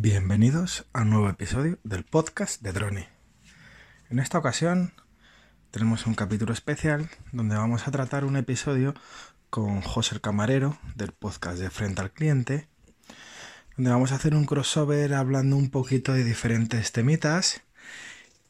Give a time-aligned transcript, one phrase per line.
[0.00, 3.04] Bienvenidos a un nuevo episodio del podcast de Droni.
[4.08, 4.92] En esta ocasión
[5.72, 8.94] tenemos un capítulo especial donde vamos a tratar un episodio
[9.50, 12.68] con José el Camarero del podcast de Frente al Cliente,
[13.76, 17.62] donde vamos a hacer un crossover hablando un poquito de diferentes temitas.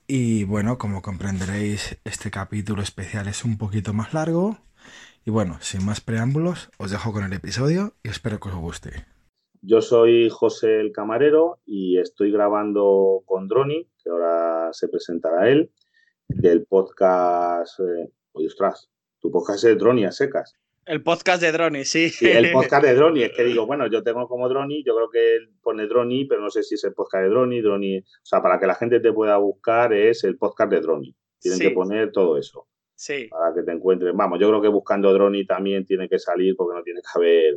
[0.06, 4.58] Y bueno, como comprenderéis, este capítulo especial es un poquito más largo.
[5.24, 9.17] Y bueno, sin más preámbulos, os dejo con el episodio y espero que os guste.
[9.62, 15.70] Yo soy José el Camarero y estoy grabando con Droni, que ahora se presentará él,
[16.28, 17.80] del podcast.
[17.80, 18.90] Eh, oye, ostras,
[19.20, 20.54] tu podcast es Droni a secas.
[20.86, 22.08] El podcast de Droni, sí.
[22.08, 22.30] sí.
[22.30, 23.22] el podcast de Droni.
[23.22, 26.40] Es que digo, bueno, yo tengo como Droni, yo creo que él pone Droni, pero
[26.40, 27.98] no sé si es el podcast de Droni, Droni.
[27.98, 31.14] O sea, para que la gente te pueda buscar es el podcast de Droni.
[31.40, 32.68] Tienen que poner todo eso.
[32.94, 33.28] Sí.
[33.28, 34.14] Para que te encuentres.
[34.14, 37.54] Vamos, yo creo que buscando Droni también tiene que salir porque no tiene que haber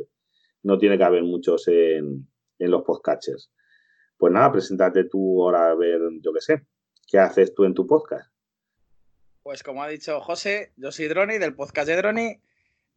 [0.62, 3.50] no tiene que haber muchos en, los podcatchers.
[4.16, 6.66] Pues nada, preséntate tú ahora a ver, yo qué sé,
[7.08, 8.30] ¿qué haces tú en tu podcast?
[9.42, 12.40] Pues como ha dicho José, yo soy Droni del podcast de Droni.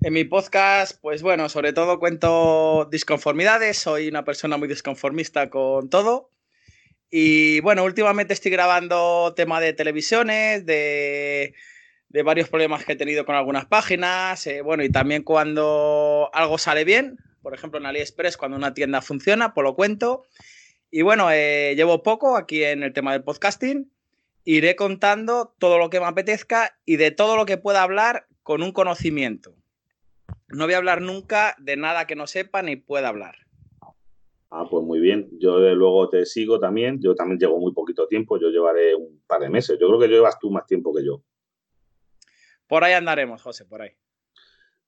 [0.02, 5.90] En mi podcast, pues bueno, sobre todo cuento disconformidades, soy una persona muy disconformista con
[5.90, 6.30] todo.
[7.10, 11.56] Y bueno, últimamente estoy grabando tema de televisiones, de,
[12.10, 16.58] de varios problemas que he tenido con algunas páginas, eh, bueno, y también cuando algo
[16.58, 20.24] sale bien, por ejemplo, en AliExpress, cuando una tienda funciona, pues lo cuento.
[20.90, 23.92] Y bueno, eh, llevo poco aquí en el tema del podcasting.
[24.46, 28.64] Iré contando todo lo que me apetezca y de todo lo que pueda hablar con
[28.64, 29.54] un conocimiento.
[30.48, 33.36] No voy a hablar nunca de nada que no sepa ni pueda hablar.
[34.50, 35.30] Ah, pues muy bien.
[35.40, 37.00] Yo luego te sigo también.
[37.00, 38.40] Yo también llevo muy poquito tiempo.
[38.40, 39.78] Yo llevaré un par de meses.
[39.80, 41.22] Yo creo que llevas tú más tiempo que yo.
[42.66, 43.92] Por ahí andaremos, José, por ahí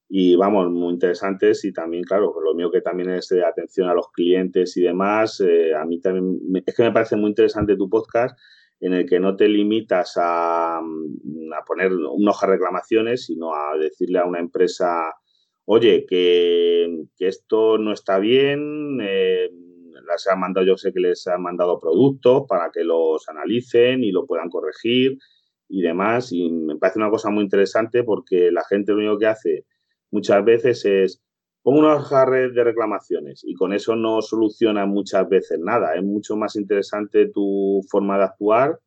[0.10, 3.94] y vamos, muy interesantes y también, claro, lo mío que también es de atención a
[3.94, 7.90] los clientes y demás, eh, a mí también, es que me parece muy interesante tu
[7.90, 8.38] podcast
[8.80, 13.54] en el que no te limitas a, mm, a poner una hoja de reclamaciones, sino
[13.54, 15.14] a decirle a una empresa,
[15.66, 19.50] oye, que, que esto no está bien, eh,
[20.10, 24.12] les han mandado, yo sé que les han mandado productos para que los analicen y
[24.12, 25.17] lo puedan corregir
[25.70, 29.28] y demás, y me parece una cosa muy interesante porque la gente lo único que
[29.28, 29.66] hace
[30.12, 31.22] muchas veces es
[31.68, 35.95] pongo una hoja de reclamaciones y con eso no soluciona muchas veces nada.
[35.95, 38.80] Es mucho más interesante tu forma de actuar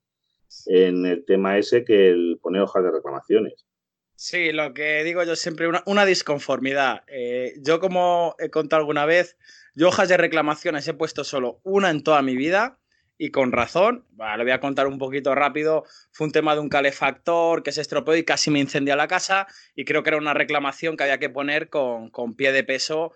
[0.65, 3.67] en el tema ese que el poner hojas de reclamaciones.
[4.15, 7.03] Sí, lo que digo yo siempre, una, una disconformidad.
[7.09, 9.37] Eh, yo como he contado alguna vez,
[9.75, 12.80] yo hojas de reclamaciones he puesto solo una en toda mi vida
[13.21, 14.07] y con razón.
[14.13, 15.85] Bueno, le voy a contar un poquito rápido.
[16.11, 19.47] Fue un tema de un calefactor que se estropeó y casi me incendió la casa
[19.77, 23.13] y creo que era una reclamación que había que poner con, pie de peso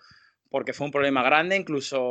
[0.50, 2.02] porque fue un problema grande, incluso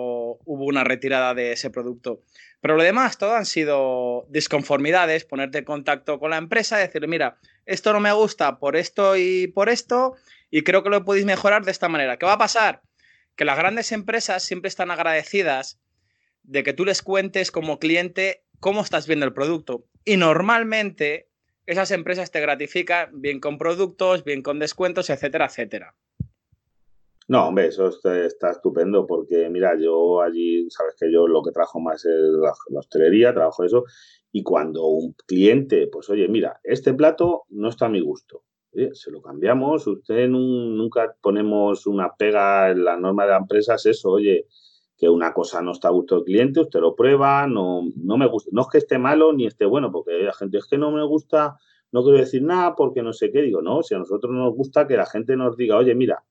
[0.43, 2.23] hubo una retirada de ese producto.
[2.61, 7.37] Pero lo demás, todo han sido disconformidades, ponerte en contacto con la empresa, decirle, mira,
[7.67, 10.15] esto no me gusta por esto y por esto,
[10.49, 12.17] y creo que lo podéis mejorar de esta manera.
[12.17, 12.81] ¿Qué va a pasar?
[13.35, 15.79] Que las grandes empresas siempre están agradecidas
[16.43, 19.85] de que tú les cuentes como cliente cómo estás viendo el producto.
[20.05, 21.29] Y normalmente
[21.65, 25.95] esas empresas te gratifican bien con productos, bien con descuentos, etcétera, etcétera.
[27.27, 31.79] No, hombre, eso está, estupendo porque, mira, yo allí, sabes que yo lo que trabajo
[31.79, 33.85] más es la, hostelería, trabajo eso,
[34.31, 38.43] y cuando un cliente, pues oye, mira, este plato no está a mi gusto,
[38.91, 43.85] se lo cambiamos, usted nunca ponemos una pega en la norma de la empresa, es
[43.85, 44.47] eso, oye,
[45.03, 48.25] que una cosa no está a gusto del cliente, usted lo prueba, no, no me
[48.25, 50.91] gusta, no es que esté malo ni esté bueno, porque la gente es que no
[50.91, 51.57] me gusta,
[51.91, 54.87] no quiero decir nada porque no sé qué, digo, no, si a nosotros nos gusta
[54.87, 56.23] que la gente nos diga, oye, mira,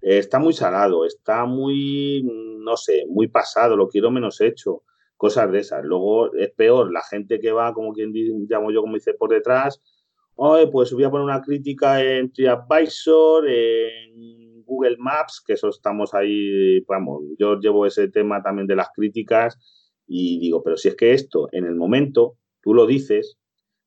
[0.00, 2.22] está muy salado, está muy,
[2.60, 4.84] no sé, muy pasado, lo quiero menos hecho,
[5.16, 5.84] cosas de esas.
[5.84, 8.12] Luego es peor la gente que va, como quien
[8.48, 9.82] llamo yo, como dice, por detrás,
[10.36, 14.41] oye, pues voy a poner una crítica en TripAdvisor, en
[14.72, 19.58] Google Maps, que eso estamos ahí, vamos, yo llevo ese tema también de las críticas
[20.06, 23.38] y digo, pero si es que esto en el momento tú lo dices,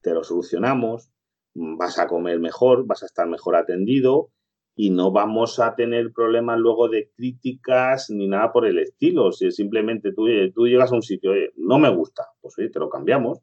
[0.02, 1.10] te lo solucionamos,
[1.56, 4.30] vas a comer mejor, vas a estar mejor atendido
[4.76, 9.32] y no vamos a tener problemas luego de críticas ni nada por el estilo.
[9.32, 12.90] Si simplemente tú, tú llegas a un sitio, no me gusta, pues oye, te lo
[12.90, 13.40] cambiamos.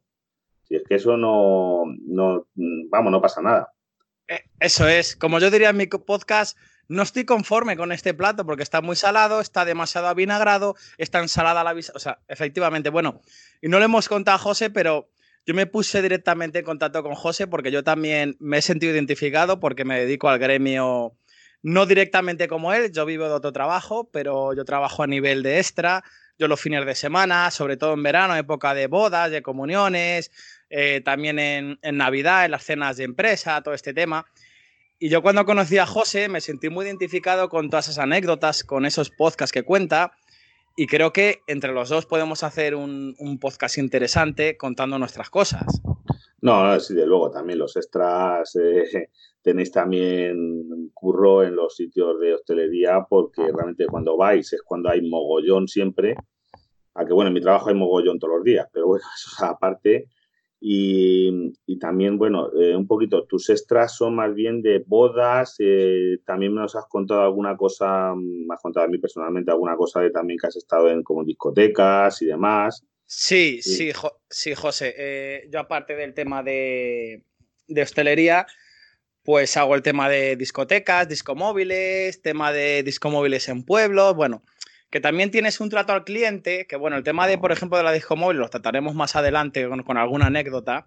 [0.63, 2.47] Si es que eso no, no,
[2.89, 3.73] vamos, no pasa nada.
[4.27, 6.57] Eh, eso es, como yo diría en mi podcast,
[6.87, 11.63] no estoy conforme con este plato porque está muy salado, está demasiado avinagrado, está ensalada
[11.63, 11.93] la vista.
[11.95, 13.21] O sea, efectivamente, bueno,
[13.61, 15.09] y no le hemos contado a José, pero
[15.45, 19.59] yo me puse directamente en contacto con José porque yo también me he sentido identificado
[19.59, 21.17] porque me dedico al gremio,
[21.61, 25.59] no directamente como él, yo vivo de otro trabajo, pero yo trabajo a nivel de
[25.59, 26.03] extra,
[26.39, 30.31] yo los fines de semana, sobre todo en verano, época de bodas, de comuniones,
[30.69, 34.25] eh, también en, en, Navidad, en las cenas de empresa, todo este tema.
[35.03, 38.85] Y yo cuando conocí a José me sentí muy identificado con todas esas anécdotas, con
[38.85, 40.13] esos podcasts que cuenta.
[40.77, 45.81] Y creo que entre los dos podemos hacer un, un podcast interesante contando nuestras cosas.
[46.39, 49.09] No, sí, de luego, también los extras eh,
[49.41, 55.01] tenéis también curro en los sitios de hostelería porque realmente cuando vais es cuando hay
[55.01, 56.15] mogollón siempre.
[56.93, 60.07] Aunque bueno, en mi trabajo hay mogollón todos los días, pero bueno, eso es aparte.
[60.65, 66.55] Y, también, bueno, eh, un poquito, tus extras son más bien de bodas, eh, también
[66.55, 70.39] nos has contado alguna cosa, me has contado a mí personalmente alguna cosa de también
[70.39, 72.81] que has estado en como discotecas y demás.
[73.05, 73.91] Sí, sí,
[74.29, 74.93] sí, José.
[74.97, 77.25] Eh, yo aparte del tema de,
[77.67, 78.47] de, hostelería,
[79.21, 84.45] pues hago el tema de discotecas, discomóviles, tema de discomóviles en pueblos, bueno,
[84.93, 87.83] que también tienes un trato al cliente, que bueno, el tema de, por ejemplo, de
[87.83, 90.85] la disco móvil lo trataremos más adelante con, alguna anécdota,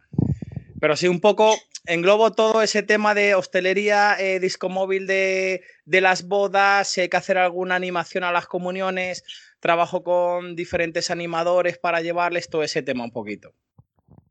[0.81, 1.57] pero sí un poco
[1.87, 7.09] englobo todo ese tema de hostelería, eh, disco móvil de, de, las bodas, si hay
[7.09, 9.25] que hacer alguna animación a las comuniones,
[9.59, 13.55] trabajo con diferentes animadores para llevarles todo ese tema un poquito.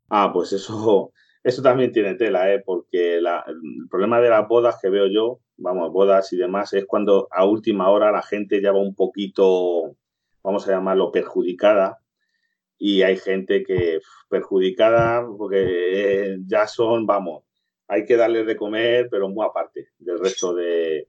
[0.08, 1.12] Ah, pues eso,
[1.46, 2.60] eso también tiene tela, ¿eh?
[2.66, 3.24] porque el
[3.88, 7.88] problema de las bodas que veo yo, vamos, bodas y demás, es cuando a última
[7.88, 9.94] hora la gente ya va un poquito,
[10.42, 12.00] vamos a llamarlo, perjudicada.
[12.78, 17.44] Y hay gente que perjudicada porque eh, ya son, vamos,
[17.86, 21.06] hay que darles de comer, pero muy aparte del resto de,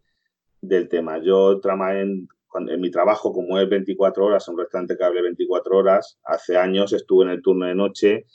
[0.62, 1.18] del tema.
[1.18, 2.28] Yo en,
[2.68, 6.94] en mi trabajo, como es 24 horas, un restaurante que hable 24 horas, hace años
[6.94, 8.28] estuve en el turno de noche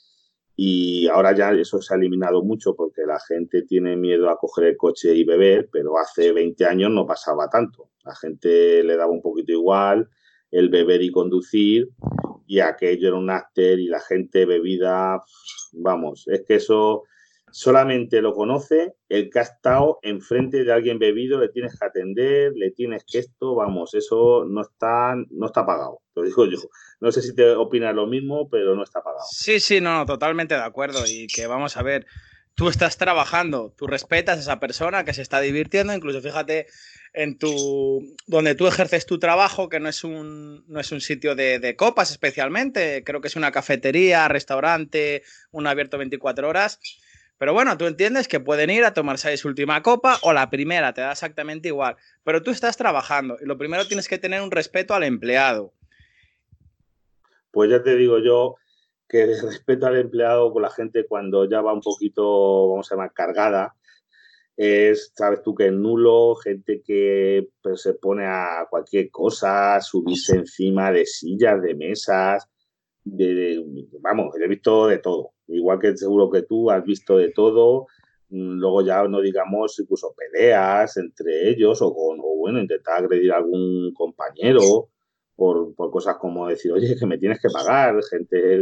[0.54, 4.64] y ahora ya eso se ha eliminado mucho porque la gente tiene miedo a coger
[4.66, 7.90] el coche y beber, pero hace 20 años no pasaba tanto.
[8.04, 10.08] La gente le daba un poquito igual
[10.50, 11.88] el beber y conducir
[12.46, 15.22] y aquello era un after y la gente bebida,
[15.72, 17.04] vamos, es que eso
[17.52, 22.52] solamente lo conoce el que ha estado enfrente de alguien bebido, le tienes que atender,
[22.56, 26.58] le tienes que esto, vamos, eso no está, no está pagado, lo digo yo.
[27.00, 29.24] No sé si te opinas lo mismo, pero no está pagado.
[29.30, 31.04] Sí, sí, no, totalmente de acuerdo.
[31.06, 32.06] Y que vamos a ver,
[32.54, 36.66] tú estás trabajando, tú respetas a esa persona que se está divirtiendo, incluso fíjate
[37.12, 41.34] en tu donde tú ejerces tu trabajo, que no es un, no es un sitio
[41.34, 46.80] de, de, copas especialmente, creo que es una cafetería, restaurante, un abierto 24 horas.
[47.42, 50.94] Pero bueno, tú entiendes que pueden ir a tomarse su última copa o la primera,
[50.94, 51.96] te da exactamente igual.
[52.22, 55.72] Pero tú estás trabajando y lo primero tienes que tener un respeto al empleado.
[57.50, 58.54] Pues ya te digo yo
[59.08, 63.12] que respeto al empleado con la gente cuando ya va un poquito, vamos a llamar,
[63.12, 63.74] cargada,
[64.56, 70.36] es, sabes tú que es nulo, gente que pues, se pone a cualquier cosa, subirse
[70.36, 72.48] encima de sillas, de mesas,
[73.04, 73.64] de,
[74.00, 75.32] vamos, he visto de todo.
[75.48, 77.86] Igual que seguro que tú has visto de todo.
[78.28, 83.32] Mm, luego ya no digamos incluso peleas entre ellos o, con, o bueno, intentar agredir
[83.32, 84.88] a algún compañero
[85.36, 88.56] por, por, cosas como decir, oye, que me tienes que pagar, gente, que,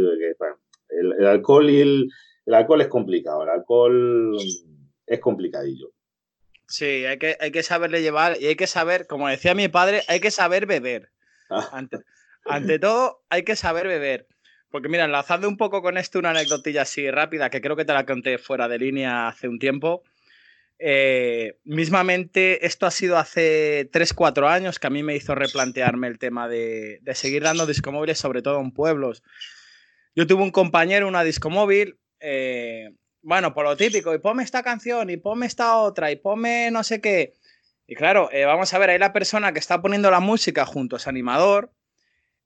[0.89, 2.09] el, el, alcohol y el,
[2.45, 4.37] el, alcohol es complicado, el alcohol
[5.05, 5.91] es complicadillo.
[6.67, 10.01] Sí, hay que, hay que saberle llevar y hay que saber, como decía mi padre,
[10.07, 11.11] hay que saber beber.
[11.49, 11.69] Ah.
[11.73, 11.99] Ante,
[12.45, 14.27] ante todo, hay que saber beber.
[14.69, 17.93] Porque mira, enlazando un poco con esto, una anécdotilla así rápida, que creo que te
[17.93, 20.03] la conté fuera de línea hace un tiempo.
[20.79, 26.17] Eh, mismamente, esto ha sido hace 3-4 años que a mí me hizo replantearme el
[26.17, 29.21] tema de, de seguir dando discomóviles, sobre todo en pueblos.
[30.15, 35.09] Yo tuve un compañero, una discomóvil, eh, bueno, por lo típico, y ponme esta canción,
[35.09, 37.33] y ponme esta otra, y ponme no sé qué.
[37.87, 40.95] Y claro, eh, vamos a ver, ahí la persona que está poniendo la música junto
[40.95, 41.71] a ese animador,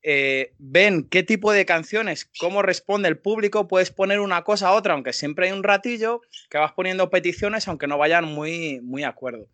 [0.07, 4.73] eh, ven qué tipo de canciones, cómo responde el público, puedes poner una cosa a
[4.73, 9.03] otra, aunque siempre hay un ratillo que vas poniendo peticiones, aunque no vayan muy, muy
[9.03, 9.47] a acuerdo.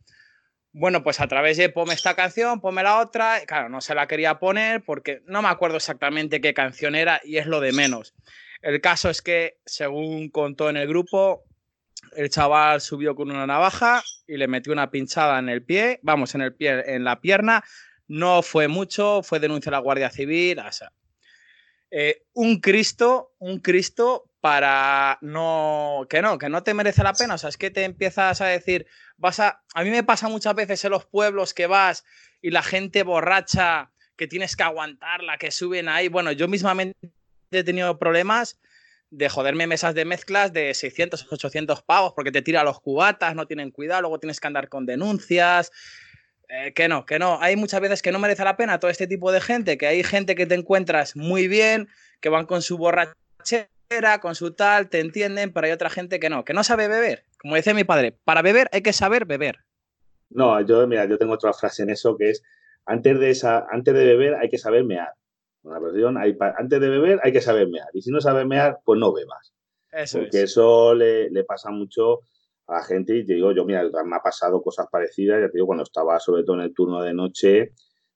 [0.74, 4.08] Bueno, pues a través de ponme esta canción, ponme la otra, claro, no se la
[4.08, 8.14] quería poner porque no me acuerdo exactamente qué canción era y es lo de menos.
[8.62, 11.46] El caso es que, según contó en el grupo,
[12.14, 16.36] el chaval subió con una navaja y le metió una pinchada en el pie, vamos,
[16.36, 17.64] en el pie, en la pierna,
[18.12, 20.60] no fue mucho, fue denuncia a la Guardia Civil.
[20.60, 20.70] O
[21.92, 27.36] eh, un Cristo, un Cristo para no, que no, que no te merece la pena.
[27.36, 30.54] O sea, es que te empiezas a decir, vas a, a mí me pasa muchas
[30.56, 32.04] veces en los pueblos que vas
[32.42, 36.10] y la gente borracha, que tienes que aguantarla, que suben ahí.
[36.10, 36.98] Bueno, yo mismamente
[37.50, 38.60] he tenido problemas
[39.10, 43.48] de joderme mesas de mezclas de 600, 800 pavos porque te tira los cubatas, no
[43.48, 45.72] tienen cuidado, luego tienes que andar con denuncias
[46.54, 47.40] eh, que no, que no.
[47.42, 50.04] Hay muchas veces que no merece la pena todo este tipo de gente, que hay
[50.04, 51.88] gente que te encuentras muy bien,
[52.20, 56.30] que van con su borrachera, con su tal, te entienden, pero hay otra gente que
[56.30, 57.24] no, que no sabe beber.
[57.40, 59.60] Como decía mi padre, para beber hay que saber beber.
[60.30, 62.44] No, yo, mira, yo tengo otra frase en eso que es,
[62.86, 65.14] antes de, esa, antes de beber hay que saber mear.
[65.64, 67.88] Una versión, hay, antes de beber hay que saber mear.
[67.94, 69.54] Y si no sabes mear, pues no bebas.
[69.92, 70.52] Eso Porque es.
[70.52, 72.22] eso le, le pasa mucho
[72.72, 75.54] a la gente y te digo, yo, mira, me ha pasado cosas parecidas, ya te
[75.58, 77.72] digo, cuando estaba sobre todo en el turno de noche,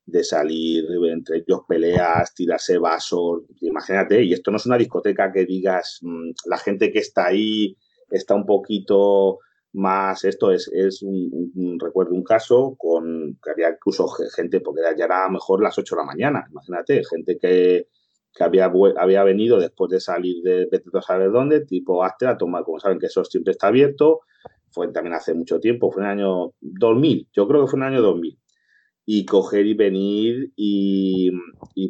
[0.08, 5.46] de salir entre ellos peleas, tirarse vasos, imagínate, y esto no es una discoteca que
[5.46, 7.76] digas, mm, la gente que está ahí
[8.10, 9.40] está un poquito
[9.74, 14.82] más, esto es, es un, recuerdo un caso con que había incluso ge- gente, porque
[14.98, 17.88] ya era mejor las 8 de la mañana, imagínate, gente que,
[18.34, 22.64] que había, había venido después de salir de a saber dónde, tipo After a tomar,
[22.64, 24.22] como saben que eso siempre está abierto,
[24.76, 27.84] fue también hace mucho tiempo, fue en el año 2000, yo creo que fue en
[27.86, 28.38] el año 2000,
[29.06, 31.32] y coger y venir y,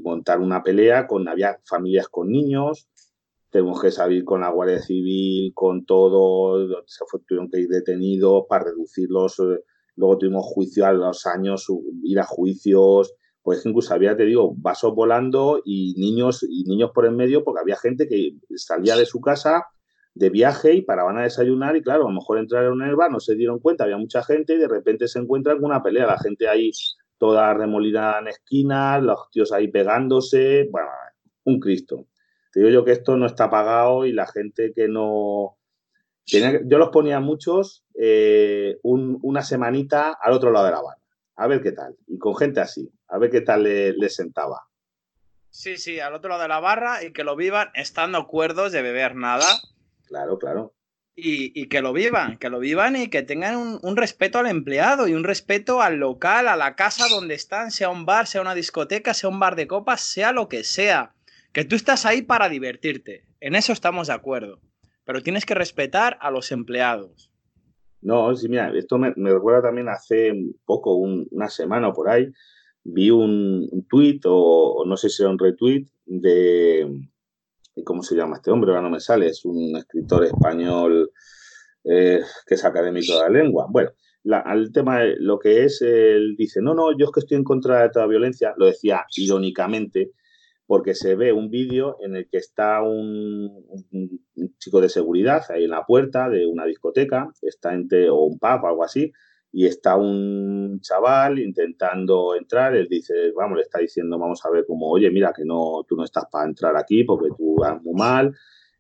[0.04, 2.88] montar una pelea con, había familias con niños,
[3.50, 8.44] tenemos que salir con la Guardia Civil, con todo, se fue- tuvieron que ir detenidos
[8.48, 9.64] para reducirlos, eh,
[9.96, 11.66] luego tuvimos juicio a los años,
[12.04, 17.06] ir a juicios, pues incluso había, te digo, vasos volando y niños, y niños por
[17.06, 19.66] en medio, porque había gente que salía de su casa
[20.16, 23.12] de viaje y paraban a desayunar y claro, a lo mejor entraron en el bar,
[23.12, 26.08] no se dieron cuenta, había mucha gente y de repente se encuentran con una pelea,
[26.08, 26.72] la gente ahí
[27.18, 30.88] toda remolida en esquinas, los tíos ahí pegándose, bueno,
[31.44, 32.08] un Cristo.
[32.52, 35.58] Te digo yo que esto no está pagado y la gente que no...
[36.26, 41.02] tenía yo los ponía muchos eh, un- una semanita al otro lado de la barra,
[41.36, 44.62] a ver qué tal, y con gente así, a ver qué tal le, le sentaba.
[45.50, 48.82] Sí, sí, al otro lado de la barra y que lo vivan estando cuerdos de
[48.82, 49.46] beber nada.
[50.08, 50.74] Claro, claro.
[51.18, 54.48] Y, y que lo vivan, que lo vivan y que tengan un, un respeto al
[54.48, 58.42] empleado y un respeto al local, a la casa donde están, sea un bar, sea
[58.42, 61.14] una discoteca, sea un bar de copas, sea lo que sea.
[61.54, 63.24] Que tú estás ahí para divertirte.
[63.40, 64.60] En eso estamos de acuerdo.
[65.06, 67.32] Pero tienes que respetar a los empleados.
[68.02, 70.34] No, sí, mira, esto me, me recuerda también hace
[70.66, 72.28] poco, un- una semana o por ahí,
[72.84, 74.36] vi un, un tuit o,
[74.80, 76.88] o no sé si era un retweet de,
[77.84, 78.72] ¿cómo se llama este hombre?
[78.72, 81.12] Ahora no me sale, es un escritor español
[81.84, 83.68] eh, que es académico de la lengua.
[83.70, 83.92] Bueno,
[84.24, 87.44] la- al tema lo que es, él dice, no, no, yo es que estoy en
[87.44, 90.12] contra de toda violencia, lo decía irónicamente,
[90.66, 93.68] porque se ve un vídeo en el que está un
[94.58, 98.64] chico de seguridad ahí en la puerta de una discoteca, está entre, o un pub
[98.64, 99.12] o algo así,
[99.58, 104.66] y está un chaval intentando entrar, él dice, vamos, le está diciendo, vamos a ver
[104.66, 107.94] como, oye, mira que no, tú no estás para entrar aquí porque tú vas muy
[107.94, 108.34] mal,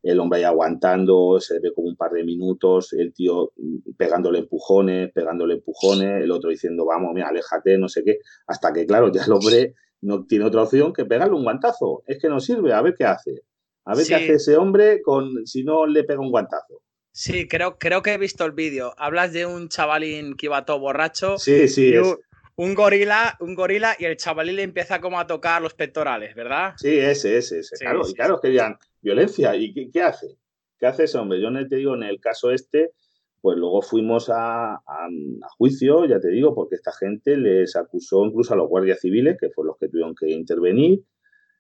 [0.04, 4.40] el hombre ahí aguantando, se ve como un par de minutos, el tío mm, pegándole
[4.40, 9.10] empujones, pegándole empujones, el otro diciendo, vamos, mira, aléjate, no sé qué, hasta que, claro,
[9.14, 12.04] ya el hombre no tiene otra opción que pegarle un guantazo.
[12.06, 13.44] Es que no sirve, a ver qué hace.
[13.86, 14.10] A ver Sí.
[14.10, 16.82] qué hace ese hombre con si no le pega un guantazo.
[17.18, 18.94] Sí, creo, creo que he visto el vídeo.
[18.98, 21.38] Hablas de un chavalín que iba todo borracho.
[21.38, 22.18] Sí, sí, y un,
[22.58, 26.74] un gorila, un gorila y el chavalín le empieza como a tocar los pectorales, ¿verdad?
[26.78, 27.78] sí, ese, ese, ese.
[27.78, 30.38] Sí, claro, sí, y claro, es que digan, violencia, ¿y qué, qué hace?
[30.78, 31.42] ¿Qué hace ese hombre?
[31.42, 32.92] Yo no te digo, en el caso este,
[33.42, 38.26] pues luego fuimos a, a- a juicio, ya te digo, porque esta gente les acusó
[38.26, 41.02] incluso a los guardias civiles, que fueron los que tuvieron que intervenir,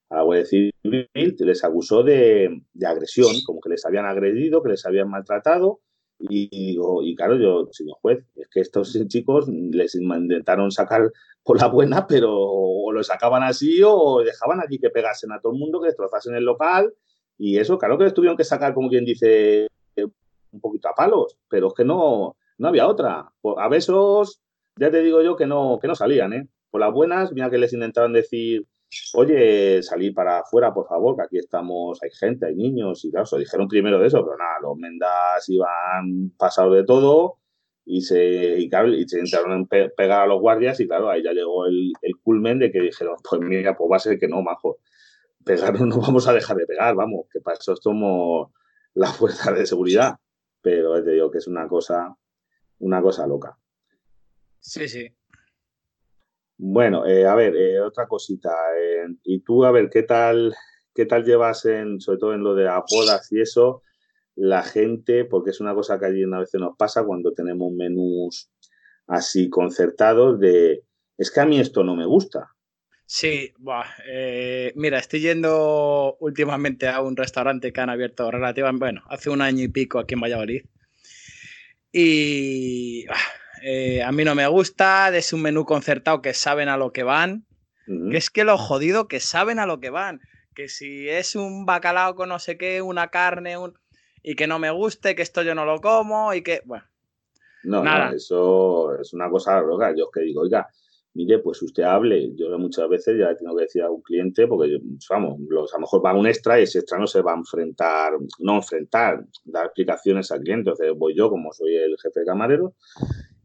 [0.09, 0.73] a la Guardia Civil
[1.13, 5.81] les acusó de, de agresión, como que les habían agredido, que les habían maltratado.
[6.17, 11.11] Y, digo, y claro, yo, señor juez, es que estos chicos les intentaron sacar
[11.43, 15.53] por la buena, pero o lo sacaban así o dejaban allí que pegasen a todo
[15.53, 16.93] el mundo, que destrozasen el local.
[17.37, 19.67] Y eso, claro que les tuvieron que sacar, como quien dice,
[20.55, 23.29] un poquito a palos, pero es que no, no había otra.
[23.57, 24.39] A besos,
[24.77, 26.47] ya te digo yo que no, que no salían, ¿eh?
[26.71, 28.65] Por las buenas, mira que les intentaban decir,
[29.13, 33.25] oye, salir para afuera, por favor, que aquí estamos, hay gente, hay niños, y claro,
[33.25, 37.39] se dijeron primero de eso, pero nada, los mendas iban pasados de todo
[37.85, 41.33] y se, y claro, se intentaron pe- pegar a los guardias y claro, ahí ya
[41.33, 44.41] llegó el, el culmen de que dijeron, pues mira, pues va a ser que no,
[44.41, 44.79] majo,
[45.43, 48.51] pegar no vamos a dejar de pegar, vamos, que para eso somos
[48.93, 50.15] la fuerza de seguridad,
[50.61, 52.15] pero te digo que es una cosa,
[52.79, 53.57] una cosa loca.
[54.59, 55.07] Sí, sí.
[56.57, 58.51] Bueno, eh, a ver, eh, otra cosita.
[58.77, 60.55] eh, y tú, a ver, ¿qué tal,
[60.93, 63.83] qué tal llevas en, sobre todo en lo de las bodas y eso,
[64.35, 68.49] la gente, porque es una cosa que allí a veces nos pasa cuando tenemos menús
[69.07, 70.83] así concertados de,
[71.17, 72.49] es que a mí esto no me gusta.
[73.07, 79.03] Sí, buah, eh, mira, estoy yendo últimamente a un restaurante que han abierto relativamente, bueno,
[79.09, 80.63] hace un año y pico aquí en Valladolid.
[81.91, 83.15] Y ah,
[83.67, 87.01] eh, a mí no me gusta, es un menú concertado que saben a lo que
[87.01, 87.47] van,
[87.87, 90.19] que es que lo jodido que saben a lo que van,
[90.53, 93.73] que si es un bacalao con no sé qué, una carne, un...
[94.21, 96.85] y que no me guste, que esto yo no lo como y que, bueno.
[97.63, 98.11] No, Nada.
[98.11, 99.91] no, eso es una cosa loca.
[99.97, 100.67] Yo es que digo, oiga,
[101.15, 102.35] mire, pues usted hable.
[102.35, 104.77] Yo muchas veces ya tengo que decir a un cliente, porque
[105.09, 107.37] vamos, los, a lo mejor va un extra y ese extra no se va a
[107.37, 110.69] enfrentar, no enfrentar, dar explicaciones al cliente.
[110.69, 112.75] Entonces voy yo, como soy el jefe de camarero,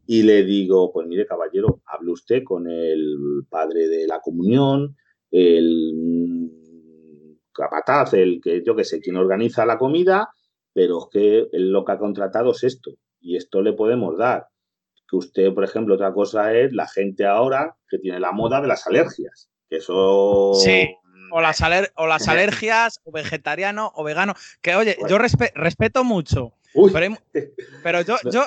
[0.05, 4.97] y le digo, pues mire, caballero, hable usted con el padre de la comunión,
[5.29, 6.51] el
[7.53, 10.29] capataz, el que yo que sé, quien organiza la comida,
[10.73, 14.47] pero es que lo que ha contratado es esto, y esto le podemos dar
[15.11, 18.67] que usted, por ejemplo, otra cosa es la gente ahora que tiene la moda de
[18.67, 19.49] las alergias.
[19.69, 20.53] Que eso.
[20.53, 20.89] Sí.
[21.33, 21.61] O las,
[21.95, 24.33] o las alergias, o vegetariano, o vegano.
[24.61, 26.53] Que oye, yo respeto mucho.
[27.83, 28.45] Pero, yo, yo,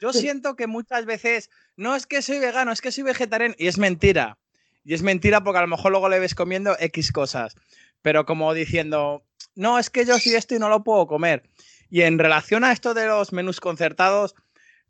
[0.00, 3.54] yo siento que muchas veces no es que soy vegano, es que soy vegetariano.
[3.58, 4.38] Y es mentira.
[4.84, 7.54] Y es mentira porque a lo mejor luego le ves comiendo X cosas.
[8.02, 9.24] Pero como diciendo,
[9.54, 11.42] no, es que yo soy esto y no lo puedo comer.
[11.90, 14.34] Y en relación a esto de los menús concertados,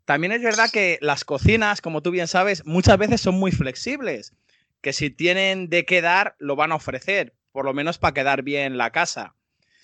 [0.05, 4.33] también es verdad que las cocinas, como tú bien sabes, muchas veces son muy flexibles,
[4.81, 8.43] que si tienen de qué dar, lo van a ofrecer, por lo menos para quedar
[8.43, 9.35] bien la casa.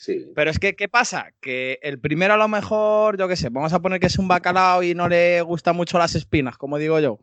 [0.01, 0.31] Sí.
[0.33, 1.31] Pero es que, ¿qué pasa?
[1.41, 4.27] Que el primero a lo mejor, yo qué sé, vamos a poner que es un
[4.27, 7.19] bacalao y no le gustan mucho las espinas, como digo yo.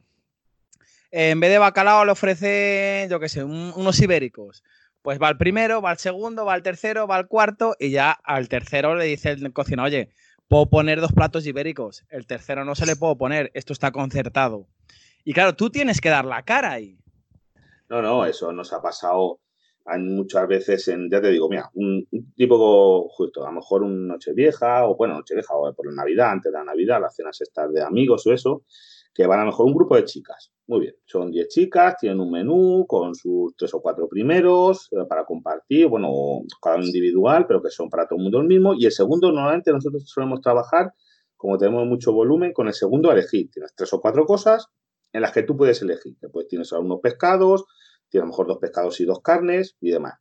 [1.10, 4.62] En vez de bacalao le ofrece, yo qué sé, unos ibéricos.
[5.02, 8.12] Pues va al primero, va al segundo, va al tercero, va al cuarto y ya
[8.12, 10.10] al tercero le dice el cocina, oye,
[10.46, 14.68] puedo poner dos platos ibéricos, el tercero no se le puedo poner, esto está concertado.
[15.24, 16.96] Y claro, tú tienes que dar la cara ahí.
[17.88, 19.40] No, no, eso nos ha pasado
[19.98, 24.32] muchas veces en, ya te digo, mira, un, tipo justo, a lo mejor una noche
[24.34, 27.40] vieja, o bueno, noche vieja, o por la Navidad, antes de la Navidad, las cenas
[27.40, 28.62] estas de amigos o eso,
[29.14, 30.52] que van a lo mejor un grupo de chicas.
[30.68, 35.06] Muy bien, son 10 chicas, tienen un menú con sus tres o cuatro primeros eh,
[35.08, 38.74] para compartir, bueno, cada individual, pero que son para todo el mundo el mismo.
[38.74, 40.92] Y el segundo, normalmente nosotros solemos trabajar,
[41.36, 43.50] como tenemos mucho volumen, con el segundo a elegir.
[43.50, 44.68] Tienes tres o cuatro cosas
[45.12, 46.16] en las que tú puedes elegir.
[46.20, 47.64] Después tienes algunos pescados,
[48.08, 50.14] tienes a lo mejor dos pescados y dos carnes y demás.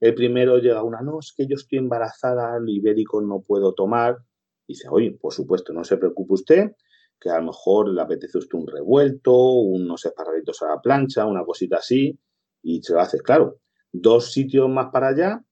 [0.00, 4.18] El primero llega una, no, es que yo estoy embarazada, el ibérico no puedo tomar.
[4.66, 6.72] Dice, oye, por supuesto, no se preocupe usted,
[7.20, 11.44] que a lo mejor le apetece usted un revuelto, unos esparraguitos a la plancha, una
[11.44, 12.18] cosita así,
[12.62, 13.60] y se lo haces, claro.
[13.92, 15.44] Dos sitios más para allá,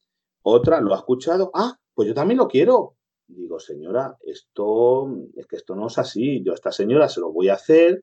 [0.42, 1.50] otra, ¿lo ha escuchado?
[1.54, 2.96] Ah, pues yo también lo quiero.
[3.28, 6.42] Digo, señora, esto es que esto no es así.
[6.44, 8.02] Yo a esta señora se lo voy a hacer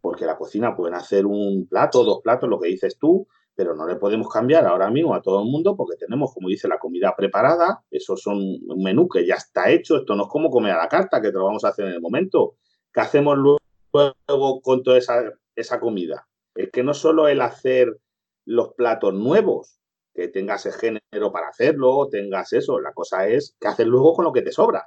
[0.00, 3.26] porque la cocina pueden hacer un plato, dos platos, lo que dices tú,
[3.58, 6.68] pero no le podemos cambiar ahora mismo a todo el mundo porque tenemos, como dice,
[6.68, 7.82] la comida preparada.
[7.90, 9.96] Eso son un menú que ya está hecho.
[9.96, 11.94] Esto no es como comer a la carta, que te lo vamos a hacer en
[11.94, 12.54] el momento.
[12.92, 16.28] ¿Qué hacemos luego con toda esa, comida?
[16.54, 17.98] Es que no solo el hacer
[18.44, 19.80] los platos nuevos,
[20.14, 24.24] que tengas el género para hacerlo, tengas eso, la cosa es qué haces luego con
[24.24, 24.86] lo que te sobra.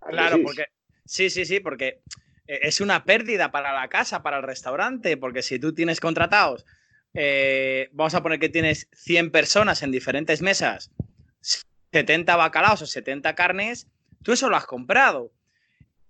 [0.00, 0.64] Claro, porque
[1.06, 2.02] sí, sí, sí, porque
[2.46, 6.66] es una pérdida para la casa, para el restaurante, porque si tú tienes contratados,
[7.14, 10.90] eh, vamos a poner que tienes 100 personas en diferentes mesas,
[11.92, 13.88] 70 bacalaos o 70 carnes,
[14.22, 15.32] tú eso lo has comprado.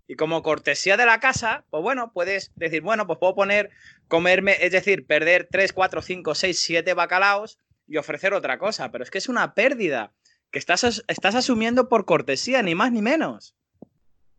[0.07, 3.70] Y como cortesía de la casa, pues bueno, puedes decir, bueno, pues puedo poner,
[4.09, 8.90] comerme, es decir, perder 3, 4, 5, 6, 7 bacalaos y ofrecer otra cosa.
[8.90, 10.12] Pero es que es una pérdida
[10.51, 13.55] que estás, estás asumiendo por cortesía, ni más ni menos.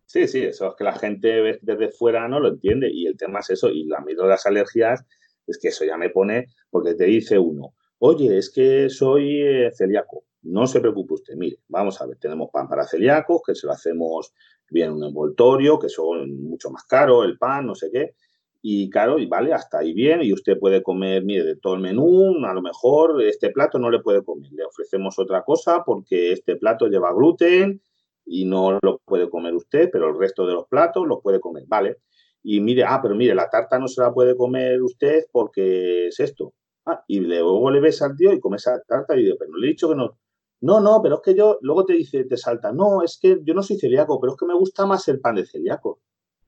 [0.06, 2.90] Sí, sí, eso es que la gente desde fuera no lo entiende.
[2.92, 3.70] Y el tema es eso.
[3.70, 5.04] Y la miedo de las alergias
[5.48, 9.72] es que eso ya me pone, porque te dice uno, oye, es que soy eh,
[9.74, 10.24] celíaco.
[10.44, 13.74] No se preocupe usted, mire, vamos a ver, tenemos pan para celíacos, que se lo
[13.74, 14.34] hacemos
[14.70, 18.14] bien un envoltorio, que son mucho más caro, el pan, no sé qué.
[18.62, 21.82] Y claro, y vale, hasta ahí bien, y usted puede comer, mire, de todo el
[21.82, 26.32] menú, a lo mejor este plato no le puede comer, le ofrecemos otra cosa porque
[26.32, 27.82] este plato lleva gluten
[28.26, 31.64] y no lo puede comer usted, pero el resto de los platos los puede comer,
[31.68, 31.98] ¿vale?
[32.44, 36.20] Y mire, ah, pero mire, la tarta no se la puede comer usted porque es
[36.20, 36.54] esto.
[36.86, 39.58] Ah, y luego le ves al tío y come esa tarta y dice, pero no
[39.58, 40.18] le he dicho que no,
[40.62, 43.54] no, no, pero es que yo, luego te dice, te salta, no, es que yo
[43.54, 46.00] no soy celíaco, pero es que me gusta más el pan de celíaco.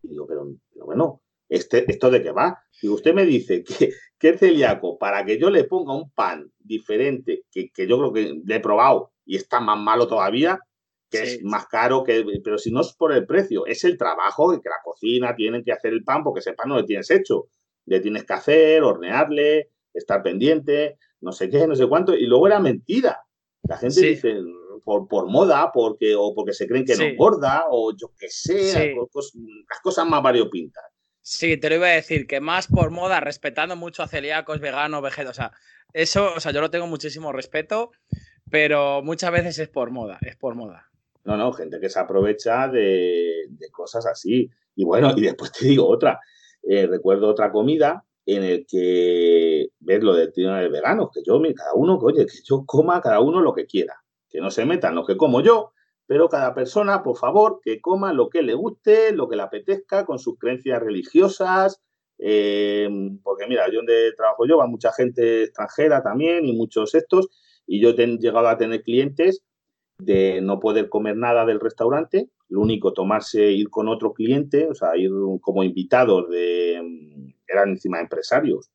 [0.02, 0.48] Y digo, pero,
[0.86, 2.58] bueno, este, ¿esto de qué va?
[2.82, 6.52] Y usted me dice que, que es celíaco para que yo le ponga un pan
[6.60, 10.60] diferente, que, yo creo que le he probado y está más malo todavía,
[11.10, 14.52] que es más caro, que, pero si no es por el precio, es el trabajo
[14.62, 17.48] que la cocina tiene que hacer el pan porque ese pan no lo tienes hecho.
[17.86, 22.48] Le tienes que hacer, hornearle, estar pendiente, no sé qué, no sé cuánto, y luego
[22.48, 23.22] era mentira.
[23.64, 24.36] La gente dice,
[24.84, 28.94] por, por, moda, porque, o porque se creen que no engorda, o yo qué sé,
[28.94, 30.84] las cosas más variopintas.
[31.22, 35.02] Sí, te lo iba a decir, que más por moda, respetando mucho a celíacos, veganos,
[35.02, 35.52] vegetarianos, o sea,
[35.92, 37.92] eso, o sea, yo lo tengo muchísimo respeto,
[38.50, 40.90] pero muchas veces es por moda, es por moda.
[41.28, 44.50] No, no, gente que se aprovecha de, cosas así.
[44.76, 46.22] Y bueno, y después te digo otra.
[46.64, 51.42] Eh, recuerdo otra comida en el que ves lo del tío de veganos, que yo,
[51.54, 53.96] cada uno, que oye, que yo coma cada uno lo que quiera,
[54.30, 55.74] que no se metan lo que como yo,
[56.06, 60.06] pero cada persona, por favor, que coma lo que le guste, lo que le apetezca,
[60.06, 61.82] con sus creencias religiosas,
[62.20, 62.90] eh,
[63.22, 67.28] porque mira, yo donde trabajo yo va mucha gente extranjera también y muchos estos,
[67.66, 69.44] y yo he llegado a tener clientes
[69.98, 74.76] de no poder comer nada del restaurante, lo único tomarse, ir con otro cliente, o
[74.76, 78.70] sea, ir como invitados de, eran encima empresarios,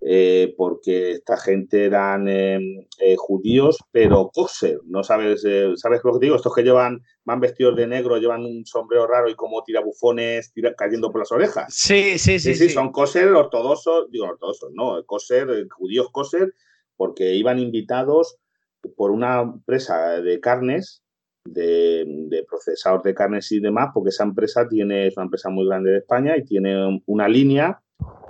[0.00, 5.42] eh, porque esta gente eran em, eh, judíos, pero kosher, ¿no sabes?
[5.46, 6.36] Eh, ¿Sabes lo que digo?
[6.36, 10.74] Estos que llevan, van vestidos de negro, llevan un sombrero raro y como tirabufones tira,
[10.74, 11.74] cayendo por las orejas.
[11.74, 12.54] Sí, sí, sí.
[12.54, 16.52] Sí, sí, son kosher ortodoxos, digo ortodoxos, no, kosher, judíos kosher,
[16.96, 18.36] porque iban invitados
[18.96, 21.02] por una empresa de carnes,
[21.44, 25.66] de, de procesador de carnes y demás, porque esa empresa tiene, es una empresa muy
[25.66, 27.80] grande de España y tiene una línea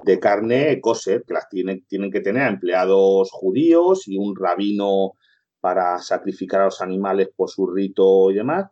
[0.05, 5.13] de carne kosher, que las tiene, tienen que tener empleados judíos y un rabino
[5.61, 8.71] para sacrificar a los animales por su rito y demás.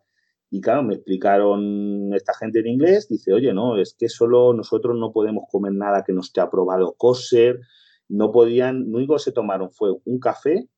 [0.49, 4.95] Y claro, me explicaron esta gente en inglés, dice, oye, no, es que solo nosotros
[4.97, 7.59] no podemos comer nada que no esté aprobado kosher,
[8.07, 10.69] no podían, lo único que se tomaron fue un café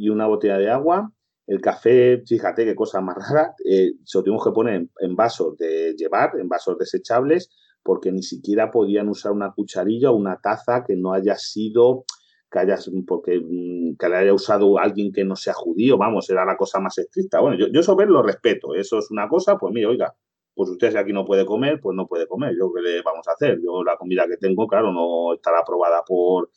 [0.00, 1.12] y una botella de agua.
[1.46, 5.56] El café, fíjate qué cosa más rara, eh, se lo tuvimos que poner en vasos
[5.58, 7.50] de llevar, en vasos desechables,
[7.82, 12.04] porque ni siquiera podían usar una cucharilla o una taza que no haya sido
[12.50, 16.44] que hayas, porque mm, que le haya usado alguien que no sea judío, vamos, era
[16.44, 17.40] la cosa más estricta.
[17.40, 20.16] Bueno, yo, yo eso ver lo respeto, eso es una cosa, pues mira, oiga,
[20.54, 23.32] pues usted aquí no puede comer, pues no puede comer, yo qué le vamos a
[23.32, 26.50] hacer, yo la comida que tengo, claro, no estará aprobada por,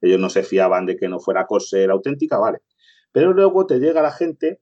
[0.00, 2.58] ellos no se fiaban de que no fuera cosa auténtica, vale.
[3.12, 4.60] Pero luego te llega la gente,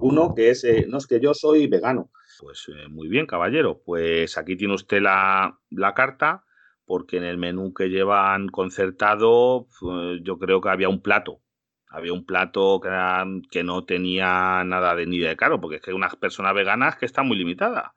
[0.00, 3.82] uno que es, eh, no es que yo soy vegano, pues eh, muy bien, caballero.
[3.84, 5.58] Pues aquí tiene usted la,
[5.94, 6.44] carta,
[6.84, 11.42] porque en el menú que llevan concertado, pues, yo creo que había un plato.
[11.88, 16.16] Había un plato que, no tenía nada de ni de caro, porque es que unas
[16.16, 17.90] personas veganas que están muy limitadas.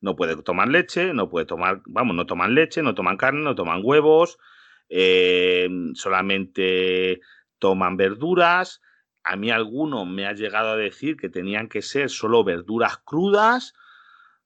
[0.00, 3.54] No puede tomar leche, no puede tomar, vamos, no toman leche, no toman carne, no
[3.54, 4.38] toman huevos,
[4.88, 7.20] eh, solamente
[7.58, 8.82] toman verduras.
[9.24, 13.74] A mí alguno me ha llegado a decir que tenían que ser solo verduras crudas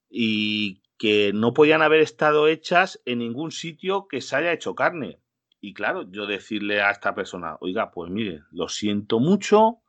[0.09, 5.19] y que no podían haber estado hechas en ningún sitio que se haya hecho carne.
[5.59, 9.81] Y claro, yo decirle a esta persona, oiga, pues mire, lo siento mucho,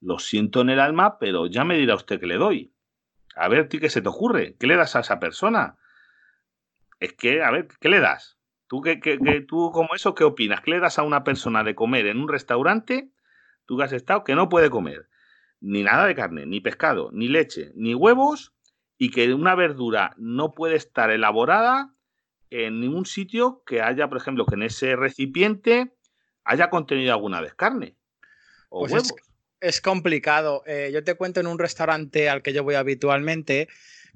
[0.00, 2.74] lo siento en el alma, pero ya me dirá usted que le doy.
[3.36, 4.56] A ver, ¿qué se te ocurre?
[4.58, 5.76] ¿Qué le das a esa persona?
[6.98, 8.39] Es que, a ver, ¿qué le das?
[8.70, 10.60] ¿Tú, qué, qué, tú como eso, qué opinas?
[10.60, 13.10] ¿Qué le das a una persona de comer en un restaurante,
[13.66, 15.08] tú que has estado, que no puede comer
[15.58, 18.54] ni nada de carne, ni pescado, ni leche, ni huevos,
[18.96, 21.92] y que una verdura no puede estar elaborada
[22.50, 25.92] en ningún sitio que haya, por ejemplo, que en ese recipiente
[26.44, 27.96] haya contenido alguna vez carne
[28.68, 29.12] o pues huevos.
[29.60, 30.62] Es, complicado.
[30.64, 33.66] Eh, yo te cuento en un restaurante al que yo voy habitualmente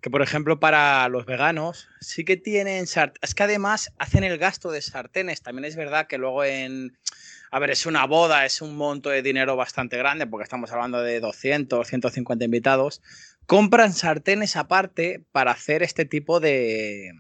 [0.00, 3.20] que, por ejemplo, para los veganos sí que tienen sartenes.
[3.22, 5.42] Es que además hacen el gasto de sartenes.
[5.42, 6.96] También es verdad que luego en...
[7.50, 11.00] A ver, es una boda, es un monto de dinero bastante grande porque estamos hablando
[11.00, 13.00] de 200, 150 invitados
[13.46, 17.12] compran sartenes aparte para hacer este tipo de,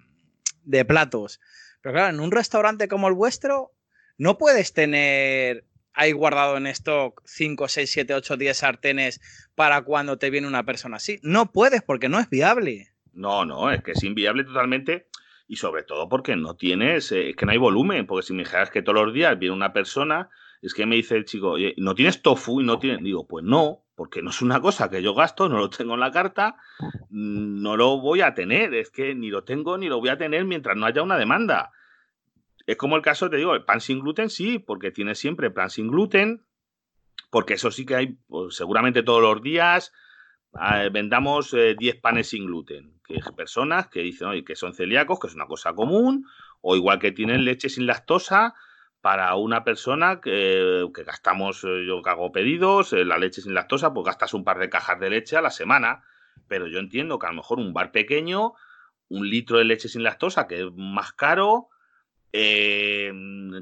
[0.64, 1.40] de platos.
[1.80, 3.72] Pero claro, en un restaurante como el vuestro,
[4.16, 9.20] no puedes tener ahí guardado en stock 5, 6, 7, 8, 10 sartenes
[9.54, 11.18] para cuando te viene una persona así.
[11.22, 12.88] No puedes porque no es viable.
[13.12, 15.06] No, no, es que es inviable totalmente
[15.46, 18.42] y sobre todo porque no tienes, eh, es que no hay volumen, porque si me
[18.42, 20.30] dijeras que todos los días viene una persona,
[20.62, 23.02] es que me dice el chico, oye, ¿no tienes tofu y no tienes?
[23.02, 26.00] Digo, pues no, porque no es una cosa que yo gasto, no lo tengo en
[26.00, 26.56] la carta,
[27.10, 30.44] no lo voy a tener, es que ni lo tengo ni lo voy a tener
[30.44, 31.70] mientras no haya una demanda.
[32.66, 35.70] Es como el caso, te digo, el pan sin gluten sí, porque tiene siempre pan
[35.70, 36.46] sin gluten,
[37.30, 39.92] porque eso sí que hay pues, seguramente todos los días
[40.54, 45.20] ah, vendamos 10 eh, panes sin gluten, que personas que dicen oye, que son celíacos,
[45.20, 46.26] que es una cosa común,
[46.60, 48.54] o igual que tienen leche sin lactosa,
[49.04, 53.92] para una persona que, gastamos, eh, yo que hago pedidos, eh, la leche sin lactosa,
[53.92, 56.04] pues gastas un par de cajas de leche a la semana.
[56.48, 58.54] Pero yo entiendo que a lo mejor un bar pequeño,
[59.10, 61.68] un litro de leche sin lactosa, que es más caro,
[62.36, 63.12] eh,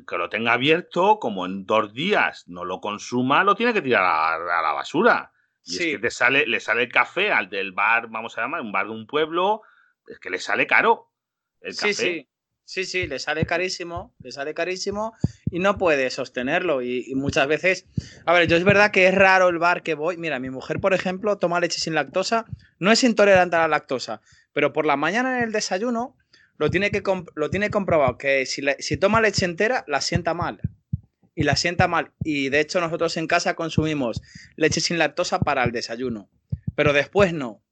[0.09, 4.03] que lo tenga abierto, como en dos días no lo consuma, lo tiene que tirar
[4.03, 5.31] a, la basura.
[5.63, 8.63] Y es que te sale, le sale el café al del bar, vamos a llamar,
[8.63, 9.61] un bar de un pueblo,
[10.07, 11.13] es que le sale caro.
[11.61, 12.27] El sí, sí.
[12.65, 15.13] Sí, sí, le sale carísimo, le sale carísimo
[15.51, 16.81] y no puede sostenerlo.
[16.81, 17.85] Y, muchas veces,
[18.25, 20.17] a ver, yo es verdad que es raro el bar que voy.
[20.17, 22.47] Mira, mi mujer, por ejemplo, toma leche sin lactosa,
[22.79, 24.23] no es intolerante a la lactosa,
[24.55, 26.17] pero por la mañana en el desayuno
[26.59, 27.03] lo tiene, que
[27.35, 30.61] lo tiene comprobado que si, si toma leche entera, la sienta mal.
[31.35, 32.13] Y la sienta mal.
[32.23, 34.21] Y de hecho, nosotros en casa consumimos
[34.57, 36.29] leche sin lactosa para el desayuno,
[36.75, 37.63] pero después no.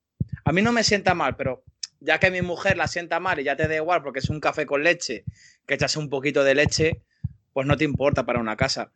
[0.45, 1.63] A mí no me sienta mal, pero
[2.01, 4.41] ya que mi mujer la sienta mal y ya te da igual porque es un
[4.41, 5.25] café con leche,
[5.67, 7.03] que echas un poquito de leche,
[7.53, 8.93] pues no te importa para una casa.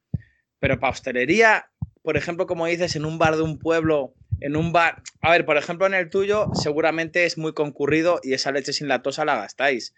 [0.59, 1.71] Pero para hostelería,
[2.03, 5.45] por ejemplo, como dices, en un bar de un pueblo, en un bar, a ver,
[5.45, 9.37] por ejemplo, en el tuyo seguramente es muy concurrido y esa leche sin lactosa la
[9.37, 9.95] gastáis.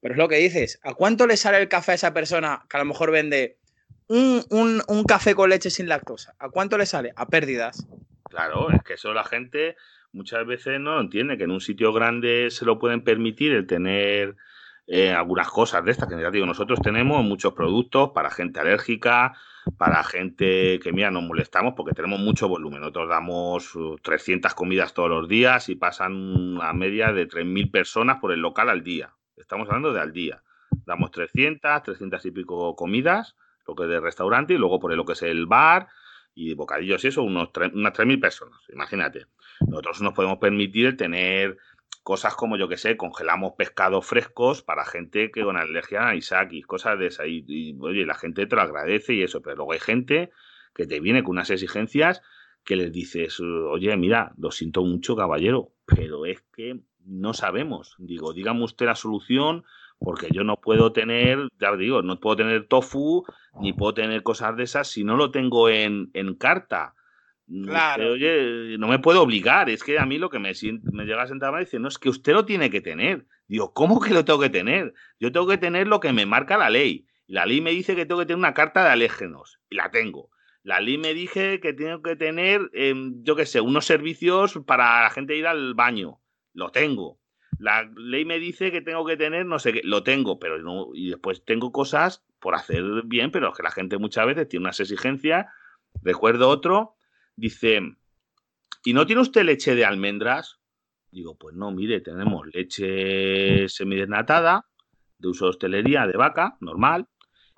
[0.00, 2.76] Pero es lo que dices, ¿a cuánto le sale el café a esa persona que
[2.76, 3.58] a lo mejor vende
[4.08, 4.44] un,
[4.86, 6.34] un café con leche sin lactosa?
[6.38, 7.12] ¿A cuánto le sale?
[7.16, 7.86] A pérdidas.
[8.28, 9.76] Claro, es que eso la gente
[10.12, 13.66] muchas veces no lo entiende, que en un sitio grande se lo pueden permitir el
[13.66, 14.36] tener
[14.86, 19.34] eh, algunas cosas de estas, que nosotros tenemos muchos productos para gente alérgica,
[19.78, 22.80] para gente que, mira, nos molestamos porque tenemos mucho volumen.
[22.80, 28.18] Nosotros damos 300 uh, comidas todos los días y pasan una media de 3.000 personas
[28.18, 29.14] por el local al día.
[29.36, 30.42] Estamos hablando de al día.
[30.86, 35.04] Damos 300, 300 y pico comidas, lo que es de restaurante, y luego por lo
[35.04, 35.88] que es el bar
[36.34, 39.26] y bocadillos y eso, unos unas 3.000 personas, imagínate.
[39.60, 41.56] Nosotros nos podemos permitir tener
[42.06, 46.62] cosas como, yo que sé, congelamos pescados frescos para gente que con alergia a y
[46.62, 47.26] cosas de esas.
[47.26, 50.30] Y, oye, la gente te lo agradece y eso, pero luego hay gente
[50.72, 52.22] que te viene con unas exigencias
[52.62, 57.96] que les dices, oye, mira, lo siento mucho, caballero, pero es que no sabemos.
[57.98, 59.64] Digo, dígame usted la solución,
[59.98, 63.24] porque yo no puedo tener, ya digo, no puedo tener tofu,
[63.60, 66.94] ni puedo tener cosas de esas si no lo tengo en, en carta.
[67.48, 68.12] Claro.
[68.12, 69.70] oye, no me puedo obligar.
[69.70, 70.52] Es que a mí lo que me,
[70.92, 73.26] me llega a sentar mal dice, no, es que usted lo tiene que tener.
[73.46, 74.94] Digo, ¿cómo que lo tengo que tener?
[75.20, 77.06] Yo tengo que tener lo que me marca la ley.
[77.26, 79.60] La ley me dice que tengo que tener una carta de alérgenos.
[79.70, 80.30] Y la tengo.
[80.62, 85.02] La ley me dice que tengo que tener, em, yo qué sé, unos servicios para
[85.02, 86.20] la gente ir al baño.
[86.52, 87.20] Lo tengo.
[87.58, 90.88] La ley me dice que tengo que tener, no sé qué, lo tengo, pero no,
[90.92, 94.64] y después tengo cosas por hacer bien, pero es que la gente muchas veces tiene
[94.64, 95.46] unas exigencias.
[96.02, 96.95] Recuerdo otro
[97.36, 97.80] Dice,
[98.84, 100.58] ¿y no tiene usted leche de almendras?
[101.10, 104.66] Digo, pues no, mire, tenemos leche semidesnatada,
[105.18, 107.08] de uso de hostelería, de vaca, normal,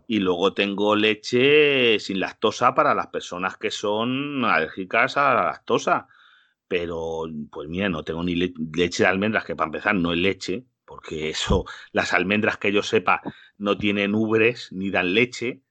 [0.06, 6.08] y luego tengo leche sin lactosa para las personas que son alérgicas a la lactosa.
[6.66, 10.66] Pero, pues mira, no tengo ni leche de almendras, que para empezar no es leche,
[10.84, 13.22] porque eso, las almendras que yo sepa,
[13.58, 15.62] no tienen ubres ni dan leche.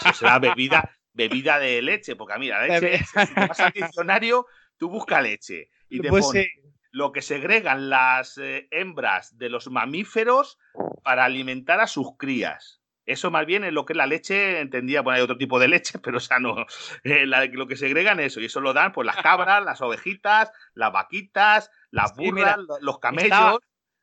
[0.00, 4.88] Eso será bebida, bebida de leche, porque mira, leche, si te vas al diccionario, tú
[4.88, 6.48] busca leche y te pues pone
[6.92, 10.58] lo que segregan las eh, hembras de los mamíferos
[11.02, 12.80] para alimentar a sus crías.
[13.06, 15.68] Eso más bien es lo que es la leche, entendía, bueno, hay otro tipo de
[15.68, 16.66] leche, pero o sea, no,
[17.04, 20.92] eh, lo que segregan eso, y eso lo dan pues las cabras, las ovejitas, las
[20.92, 23.58] vaquitas, las burras, los camellos.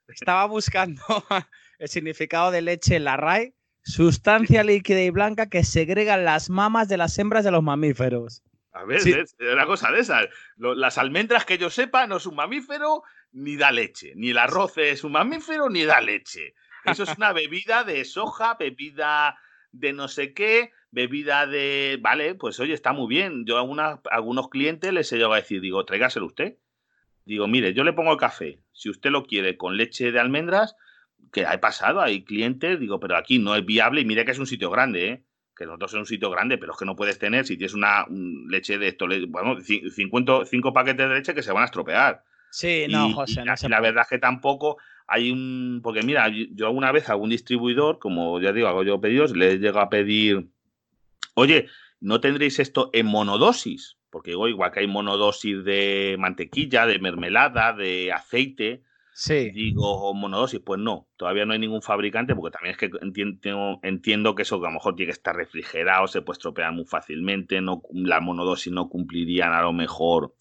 [0.08, 1.02] Estaba, buscando
[1.80, 6.88] el significado de leche en la RAI Sustancia líquida y blanca que segregan las mamas
[6.88, 8.42] de las hembras de los mamíferos.
[8.72, 10.28] A ver, es una cosa de esas.
[10.58, 14.14] Las almendras que yo sepa no es un mamífero ni da leche.
[14.16, 16.56] Ni el arroz es un mamífero ni da leche.
[16.86, 19.38] Eso es una bebida de soja, bebida
[19.72, 22.00] de no sé qué, bebida de.
[22.02, 23.46] Vale, pues oye, está muy bien.
[23.46, 26.58] Yo a, algunos clientes les he llegado a decir, digo, tráigaselo usted.
[27.26, 28.60] Digo, mire, yo le pongo el café.
[28.72, 30.76] Si usted lo quiere con leche de almendras,
[31.34, 34.40] que ha pasado, hay clientes, digo, pero aquí no es viable y mira que es
[34.40, 35.24] un sitio grande, ¿eh?
[35.56, 38.06] que nosotros es un sitio grande, pero es que no puedes tener, si tienes una
[38.48, 42.24] leche de esto, bueno, 50, cinco paquetes de leche que se van a estropear.
[42.52, 43.44] Sí, no, José.
[43.44, 45.82] Y, la verdad es que tampoco hay un.
[45.84, 49.58] Porque mira, yo alguna vez a algún distribuidor, como ya digo, hago yo pedidos, le
[49.58, 50.50] llego a pedir,
[51.34, 51.68] oye,
[52.00, 53.98] ¿no tendréis esto en monodosis?
[54.12, 58.84] Porque digo, igual que hay monodosis de mantequilla, de mermelada, de aceite,
[59.14, 59.52] Sí.
[59.52, 64.34] Digo, monodosis, pues no, todavía no hay ningún fabricante porque también es que entiendo, entiendo
[64.34, 67.62] que eso que a lo mejor tiene que estar refrigerado, se puede estropear muy fácilmente,
[67.62, 70.34] no, la monodosis no cumplirían a lo mejor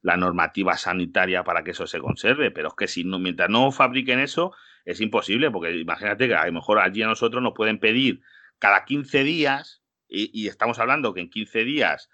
[0.00, 3.70] la normativa sanitaria para que eso se conserve, pero es que si no, mientras no
[3.72, 4.52] fabriquen eso,
[4.84, 8.22] es imposible, porque imagínate que a lo mejor allí a nosotros nos pueden pedir
[8.58, 12.08] cada 15 días, y, estamos hablando que en 15 días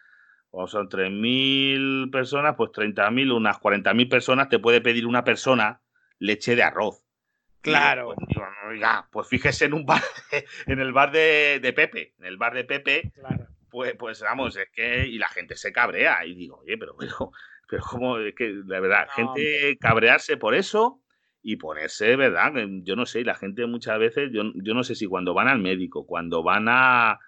[0.50, 5.83] o son 3.000 personas, pues 30.000, unas 40.000 personas, te puede pedir una persona
[6.18, 7.02] leche de arroz.
[7.60, 8.14] Claro.
[8.14, 8.78] Pues,
[9.10, 10.02] pues, fíjese en un bar,
[10.66, 13.12] en el bar de, Pepe, en el bar de Pepe,
[13.70, 17.32] pues, pues vamos, es que, y la gente se cabrea, y digo, oye, pero, pero,
[17.68, 21.00] pero como, es que, la verdad, gente cabrearse por eso,
[21.46, 22.52] y ponerse, ¿verdad?
[22.84, 25.58] Yo no sé, la gente muchas veces, yo, yo no sé si cuando van al
[25.58, 27.20] médico, cuando van a,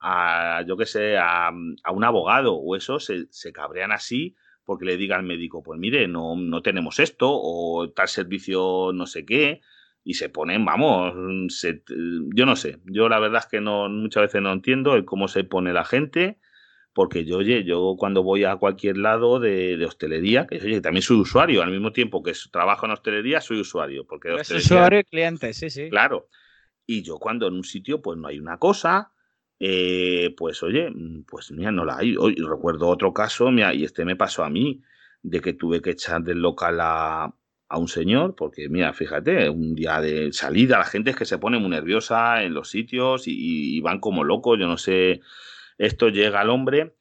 [0.00, 4.34] a yo qué sé, a, a, un abogado o eso, se, se, cabrean así
[4.70, 9.04] porque le diga al médico, pues mire, no, no tenemos esto o tal servicio no
[9.04, 9.62] sé qué
[10.04, 11.12] y se ponen, vamos,
[11.52, 15.04] se, yo no sé, yo la verdad es que no muchas veces no entiendo el
[15.04, 16.38] cómo se pone la gente
[16.92, 21.16] porque yo, oye, yo cuando voy a cualquier lado de, hostelería, que oye, también soy
[21.16, 24.06] usuario, al mismo tiempo que trabajo en hostelería, soy usuario.
[24.06, 25.90] Porque usuario y cliente, sí, sí.
[25.90, 26.28] Claro.
[26.86, 29.12] Y yo cuando en un sitio pues no hay una cosa,
[29.62, 30.90] eh, pues oye,
[31.28, 32.16] pues mira, no la hay.
[32.16, 34.80] Hoy recuerdo otro caso, mira, y este me pasó a mí,
[35.22, 37.34] de que tuve que echar del local a,
[37.72, 41.58] un señor, porque mira, fíjate, un día de salida, la gente es que se pone
[41.58, 45.20] muy nerviosa en los sitios y, van como locos, yo no sé
[45.78, 46.94] esto llega al hombre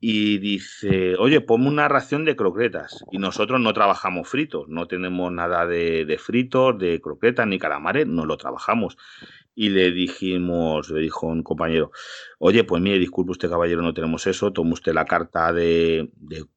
[0.00, 3.02] y dice, oye, ponme una ración de croquetas.
[3.10, 8.26] Y nosotros no trabajamos fritos, no tenemos nada de, fritos, de croquetas ni calamares, no
[8.26, 8.98] lo trabajamos.
[9.54, 11.92] Y le dijimos, le dijo un compañero,
[12.38, 16.10] oye, pues mire, disculpe usted caballero, no tenemos eso, tome usted la carta de,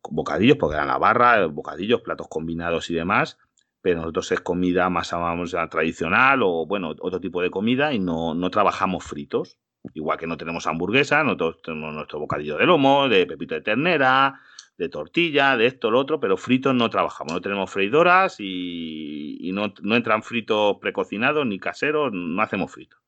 [0.09, 3.37] bocadillos, porque eran la barra, bocadillos, platos combinados y demás,
[3.81, 8.33] pero nosotros es comida más vamos, tradicional o, bueno, otro tipo de comida y no,
[8.33, 9.59] no trabajamos fritos.
[9.93, 14.41] Igual que no tenemos hamburguesa, nosotros tenemos nuestro bocadillo de lomo, de pepito de ternera,
[14.77, 17.33] de tortilla, de esto, lo otro, pero fritos no trabajamos.
[17.33, 22.99] No tenemos freidoras y, no, entran fritos precocinados ni caseros, no hacemos fritos.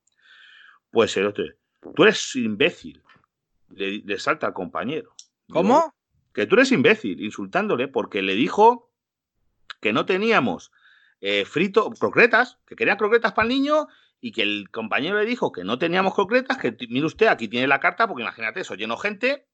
[0.91, 1.45] Pues el otro,
[1.95, 3.03] tú eres imbécil.
[3.69, 5.13] Le, salta al compañero.
[5.51, 5.93] ¿Cómo?
[6.33, 8.91] que tú eres imbécil, insultándole, porque le dijo
[9.81, 10.71] que no teníamos
[11.21, 13.87] eh, frito, croquetas, que quería croquetas para el niño
[14.21, 17.67] y que el compañero le dijo que no teníamos concretas, que mire usted, aquí tiene
[17.67, 19.47] la carta, porque imagínate eso, lleno gente,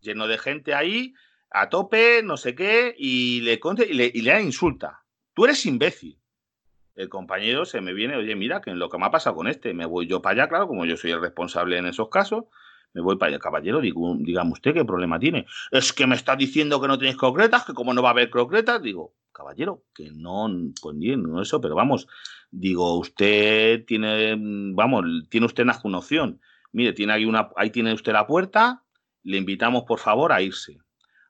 [0.00, 1.14] lleno de gente ahí,
[1.52, 5.04] a tope, no sé qué, y le, y le, y insulta.
[5.34, 6.18] Tú eres imbécil.
[6.94, 9.72] El compañero se me viene, oye, mira, que lo que me ha pasado con este,
[9.72, 12.44] me voy yo para allá, claro, como yo soy el responsable en esos casos,
[12.92, 15.46] me voy para allá, caballero, digo, dígame usted qué problema tiene.
[15.70, 18.28] Es que me está diciendo que no tenéis concretas, que como no va a haber
[18.28, 20.48] concretas, digo, caballero, que no,
[20.80, 22.06] pues bien, no eso, pero vamos,
[22.50, 24.36] digo, usted tiene,
[24.74, 26.40] vamos, tiene usted una opción.
[26.72, 28.82] Mire, tiene ahí una, ahí tiene usted la puerta,
[29.22, 30.78] le invitamos por favor a irse.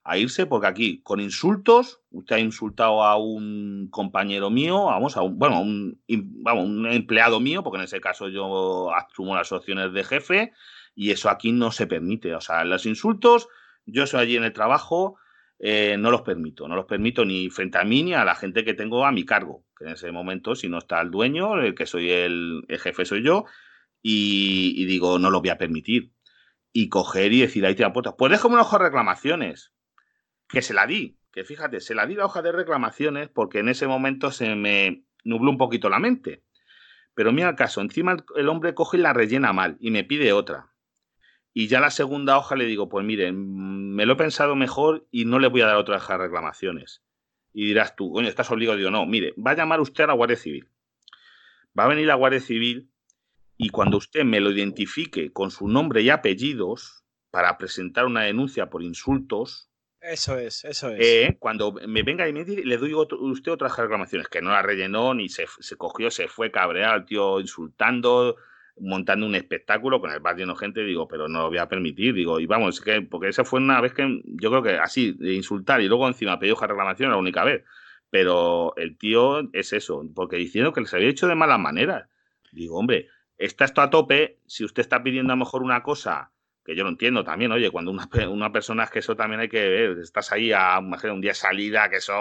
[0.05, 5.23] A irse porque aquí, con insultos, usted ha insultado a un compañero mío, vamos, a
[5.23, 10.03] un, bueno, un, un empleado mío, porque en ese caso yo asumo las opciones de
[10.03, 10.53] jefe,
[10.95, 12.35] y eso aquí no se permite.
[12.35, 13.49] O sea, los insultos,
[13.87, 15.17] yo soy allí en el trabajo,
[15.59, 16.69] eh, no los permito.
[16.69, 19.25] No los permito ni frente a mí ni a la gente que tengo a mi
[19.25, 19.65] cargo.
[19.79, 23.23] Que en ese momento, si no está el dueño, el que soy el, jefe soy
[23.23, 23.45] yo,
[24.03, 26.13] y, digo, no lo voy a permitir.
[26.73, 28.17] Y coger y decir, ahí te la puerta.
[28.17, 29.73] Pues déjame una hoja de reclamaciones.
[30.53, 31.19] Que se la di.
[31.33, 35.05] Que fíjate, se la di la hoja de reclamaciones porque en ese momento se me
[35.25, 36.45] nubló un poquito la mente.
[37.15, 40.33] Pero mira el caso, encima el hombre coge y la rellena mal y me pide
[40.33, 40.73] otra.
[41.55, 45.27] Y ya la segunda hoja le digo, pues miren, me lo he pensado mejor y
[45.27, 47.03] no le voy a dar otras reclamaciones.
[47.53, 48.79] Y dirás tú, coño, estás obligado.
[48.79, 50.69] Digo, no, mire, va a llamar usted a la Guardia Civil.
[51.79, 52.91] Va a venir la Guardia Civil
[53.59, 58.71] y cuando usted me lo identifique con su nombre y apellidos para presentar una denuncia
[58.71, 59.71] por insultos.
[60.03, 60.99] Eso es, eso es.
[61.01, 64.61] Eh, cuando me venga y me dice, le doy usted otras reclamaciones, que no la
[64.61, 68.37] rellenó ni se, se cogió, se fue cabreado al tío insultando,
[68.81, 72.15] montando un espectáculo con el bar lleno gente, digo, pero no lo voy a permitir,
[72.15, 75.35] digo, y vamos, que, porque esa fue una vez que yo creo que así, de
[75.35, 77.63] insultar y luego encima pedir hoja reclamación la única vez.
[78.11, 82.09] Pero el tío es eso, porque diciendo que les había hecho de malas maneras.
[82.51, 86.33] Digo, hombre, está esto a tope, si usted está pidiendo a lo mejor una cosa
[86.65, 89.49] que yo no entiendo también, oye, cuando una, una persona es que eso también hay
[89.49, 92.15] que ver, estás ahí a un día de salida, que eso,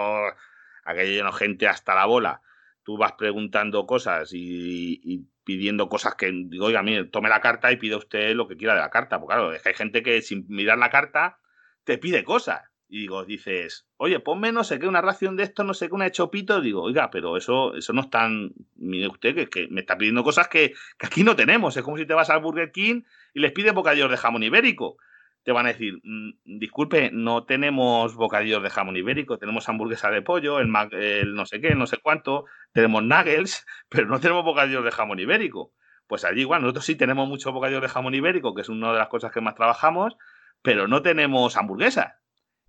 [0.84, 2.42] aquello lleno gente hasta la bola,
[2.82, 7.76] tú vas preguntando cosas y pidiendo cosas que digo, oiga, mire, tome la carta y
[7.76, 9.18] pida usted lo que quiera de la carta.
[9.18, 11.38] Porque claro, es que hay gente que sin mirar la carta
[11.84, 12.62] te pide cosas.
[12.88, 15.94] Y digo, dices, oye, ponme no sé qué, una ración de esto, no sé qué,
[15.94, 16.60] una chopito.
[16.60, 18.52] Digo, oiga, pero eso, eso no es tan.
[18.76, 21.76] Mire usted que, me está pidiendo cosas que, aquí no tenemos.
[21.76, 23.02] Es como si te vas al Burger King
[23.34, 24.96] y les pides bocadillos de jamón ibérico
[25.42, 30.22] te van a decir, mm, disculpe, no tenemos bocadillos de jamón ibérico, tenemos hamburguesa de
[30.22, 34.84] pollo, el, el, no sé qué, no sé cuánto, tenemos nuggets, pero no tenemos bocadillos
[34.84, 35.72] de jamón ibérico.
[36.06, 38.98] Pues allí igual, nosotros sí tenemos muchos bocadillos de jamón ibérico, que es una de
[38.98, 40.16] las cosas que más trabajamos,
[40.62, 42.14] pero no tenemos hamburguesas.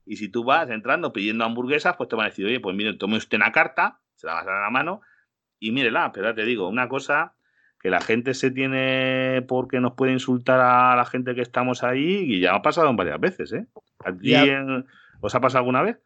[0.05, 2.93] Y si tú vas entrando pidiendo hamburguesas, pues te van a decir, oye, pues mire,
[2.95, 5.01] tome usted una carta, se la vas a dar a la mano,
[5.59, 7.35] y mírela, pero ya te digo, una cosa
[7.83, 12.23] que la gente se tiene porque nos puede insultar a la gente que estamos ahí
[12.25, 13.65] y ya ha pasado varias veces, ¿eh?
[15.19, 15.97] ¿Os ha pasado alguna vez?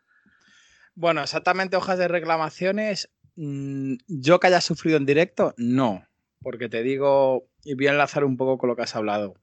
[0.96, 6.04] Bueno, exactamente hojas de reclamaciones mm, yo que haya sufrido en directo, no.
[6.42, 9.36] Porque te digo, y voy a enlazar un poco con lo que has hablado.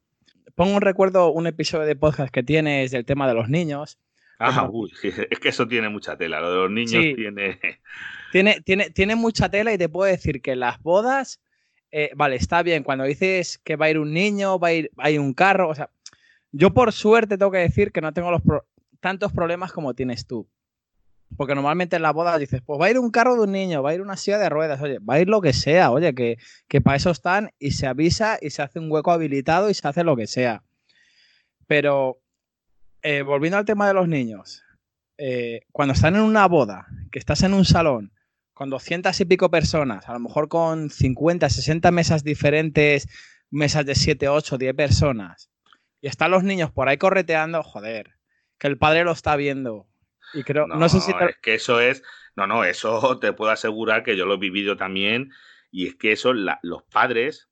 [0.57, 4.01] Pongo un recuerdo, un episodio de podcast que tienes del tema de los niños.
[4.41, 4.93] Ah, uy,
[5.31, 6.41] es que eso tiene mucha tela.
[6.41, 7.61] Lo de los niños tiene...
[8.33, 8.61] tiene...
[8.65, 8.91] tiene.
[8.91, 11.41] Tiene mucha tela y te puedo decir que las bodas,
[11.97, 12.83] eh, vale, está bien.
[12.83, 15.91] Cuando dices que va a ir un niño, va a ir, un carro, o sea,
[16.51, 18.43] yo por suerte tengo que decir que no tengo los
[18.99, 20.49] tantos problemas como tienes tú.
[21.37, 23.81] Porque normalmente en la boda dices, pues va a ir un carro de un niño,
[23.81, 26.17] va a ir una silla de ruedas, oye, va a ir lo que sea, oye,
[26.17, 26.37] que,
[26.67, 29.87] que para eso están y se avisa y se hace un hueco habilitado y se
[29.87, 30.65] hace lo que sea.
[31.69, 32.19] Pero
[33.03, 34.65] eh, volviendo al tema de los niños,
[35.17, 38.11] eh, cuando están en una boda, que estás en un salón
[38.55, 43.09] con 200 y pico personas, a lo mejor con 50, 60 mesas diferentes,
[43.51, 45.51] mesas de 7, 8, 10 personas,
[46.01, 48.15] y están los niños por ahí correteando, joder,
[48.59, 49.87] que el padre lo está viendo.
[50.33, 52.03] Y creo, no, sé si es que eso es,
[52.37, 55.33] no, no, eso te puedo asegurar que yo lo he vivido también
[55.71, 57.49] y es que eso los padres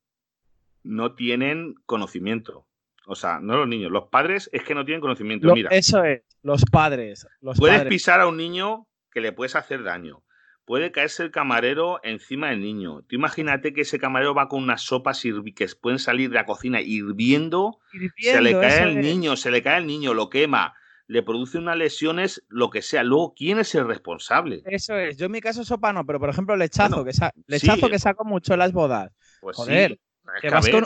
[0.84, 2.66] no tienen conocimiento.
[3.07, 5.53] O sea, no los niños, los padres es que no tienen conocimiento.
[5.53, 7.26] Mira, eso es, los padres.
[7.40, 10.22] Los puedes pisar a un niño que le puedes hacer daño
[10.64, 13.02] puede caerse el camarero encima del niño.
[13.02, 16.80] Tú imagínate que ese camarero va con unas sopas que pueden salir de la cocina
[16.80, 17.78] hirviendo,
[18.16, 20.74] se le cae el niño, se le cae el niño, lo quema,
[21.06, 23.02] le produce unas lesiones, lo que sea.
[23.02, 24.62] Luego, ¿quién es el responsable?
[24.66, 25.16] Eso es.
[25.16, 27.12] Yo en mi caso sopa no, pero por ejemplo lechazo, que,
[27.46, 29.12] lechazo que saco mucho en las bodas.
[29.40, 29.98] Pues Joder,
[30.40, 30.84] que, vas con,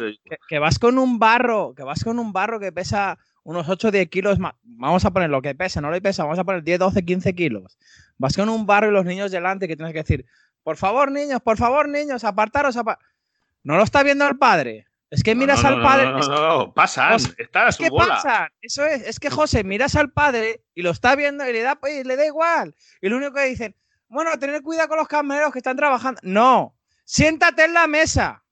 [0.49, 3.91] que, vas con, un barro, que vas con un barro que pesa unos 8 o
[3.93, 6.81] 10 kilos, vamos a poner lo que pesa, no le pesa, vamos a poner 10,
[6.81, 7.79] 12, 15 kilos.
[8.19, 10.27] Vas con un barro y los niños delante que tienes que decir,
[10.63, 12.77] por favor, niños, por favor, niños, apartaros.
[13.63, 14.87] no lo está viendo el padre.
[15.09, 16.07] Es que miras al padre.
[16.07, 18.51] No, no, no, pasan, está a su bola.
[18.61, 21.79] Eso es, es que José, miras al padre y lo está viendo y le da,
[21.83, 22.75] le da igual.
[23.01, 23.77] Y lo único que dicen,
[24.09, 26.21] bueno, tener cuidado con los camareros que están trabajando.
[26.25, 28.43] No, siéntate en la mesa.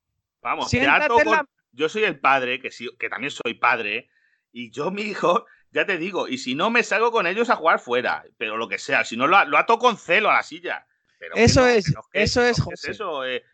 [0.42, 1.48] Vamos, siéntate en la...
[1.72, 4.08] yo soy el padre, que, sí, que también soy padre,
[4.52, 7.56] y yo, mi hijo, ya te digo, y si no me salgo con ellos a
[7.56, 10.42] jugar fuera, pero lo que sea, si no lo, lo ato con celo a la
[10.44, 10.86] silla.
[11.34, 12.92] eso es, eso es, José.
[12.92, 13.44] eso, eh,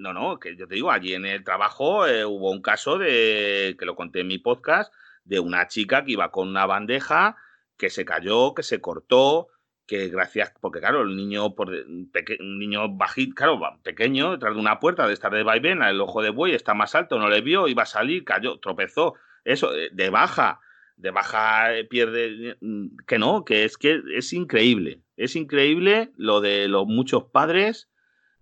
[0.00, 3.76] no, no, que yo te digo, allí en el trabajo eh, hubo un caso de,
[3.78, 4.92] que lo conté en mi podcast,
[5.22, 7.36] de una chica que iba con una bandeja,
[7.76, 9.48] que se cayó, que se cortó,
[9.86, 14.80] que gracias, porque claro, el niño, por, un niño bajito, claro, pequeño, detrás de una
[14.80, 17.68] puerta de estar de vaivén, el ojo de buey está más alto, no le vio,
[17.68, 20.60] iba a salir, cayó, tropezó eso, eh, de baja,
[20.96, 26.40] de baja eh, pierde, mm, que no, que es que es increíble, es increíble lo
[26.40, 27.90] de los muchos padres.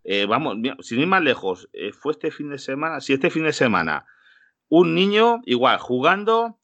[0.04, 3.52] Eh, vamos, sin ir más lejos, fue este fin de semana, si este fin de
[3.52, 4.04] semana,
[4.68, 6.58] un niño, igual, jugando,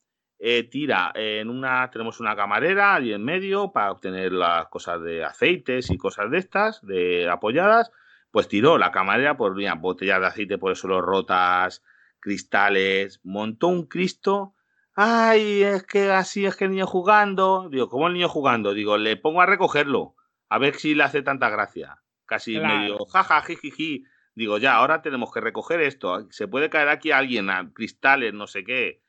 [0.70, 5.90] tira en una, tenemos una camarera allí en medio para obtener las cosas de aceites
[5.90, 7.92] y cosas de estas, de apoyadas,
[8.30, 11.82] pues tiró la camarera por botellas de aceite por eso lo rotas,
[12.20, 14.54] cristales, montó un Cristo.
[15.00, 17.68] Ay, es que así es que el niño jugando.
[17.70, 18.74] Digo, ¿cómo el niño jugando?
[18.74, 20.16] Digo, le pongo a recogerlo,
[20.48, 22.02] a ver si le hace tanta gracia.
[22.26, 24.02] Casi medio, jaja, jijiji.
[24.34, 26.26] Digo, ya, ahora tenemos que recoger esto.
[26.32, 29.00] Se puede caer aquí alguien a cristales, no sé qué.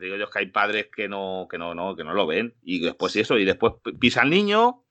[0.00, 2.54] digo yo que hay padres que no, que no, no, que no lo ven.
[2.62, 4.84] Y después eso, y después pisa al niño,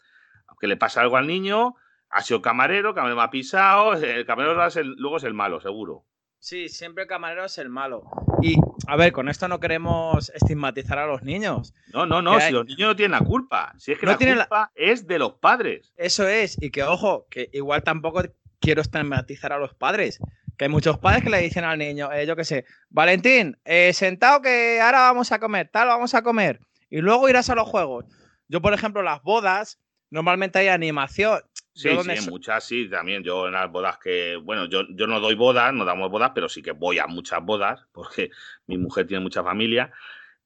[0.60, 1.76] que le pasa algo al niño,
[2.10, 4.56] ha sido camarero, camarero me ha pisado, el camarero
[4.98, 6.04] luego es el malo, seguro.
[6.40, 8.04] Sí, siempre el camarero es el malo.
[8.42, 8.56] Y,
[8.88, 11.74] a ver, con esto no queremos estigmatizar a los niños.
[11.92, 13.74] No, no, no, si los niños no tienen la culpa.
[13.78, 15.94] Si es que la culpa es de los padres.
[15.98, 18.22] Eso es, y que ojo, que igual tampoco
[18.60, 20.20] quiero estigmatizar a los padres.
[20.58, 23.94] Que hay muchos padres que le dicen al niño, eh, yo qué sé, Valentín, eh,
[23.94, 26.60] sentado que ahora vamos a comer, tal, vamos a comer.
[26.90, 28.06] Y luego irás a los juegos.
[28.48, 29.80] Yo, por ejemplo, las bodas,
[30.10, 31.42] normalmente hay animación.
[31.78, 33.24] Sí, sí, muchas sí, también.
[33.24, 36.50] Yo en las bodas que, bueno, yo, yo no doy bodas, no damos bodas, pero
[36.50, 38.32] sí que voy a muchas bodas, porque
[38.66, 39.92] mi mujer tiene mucha familia.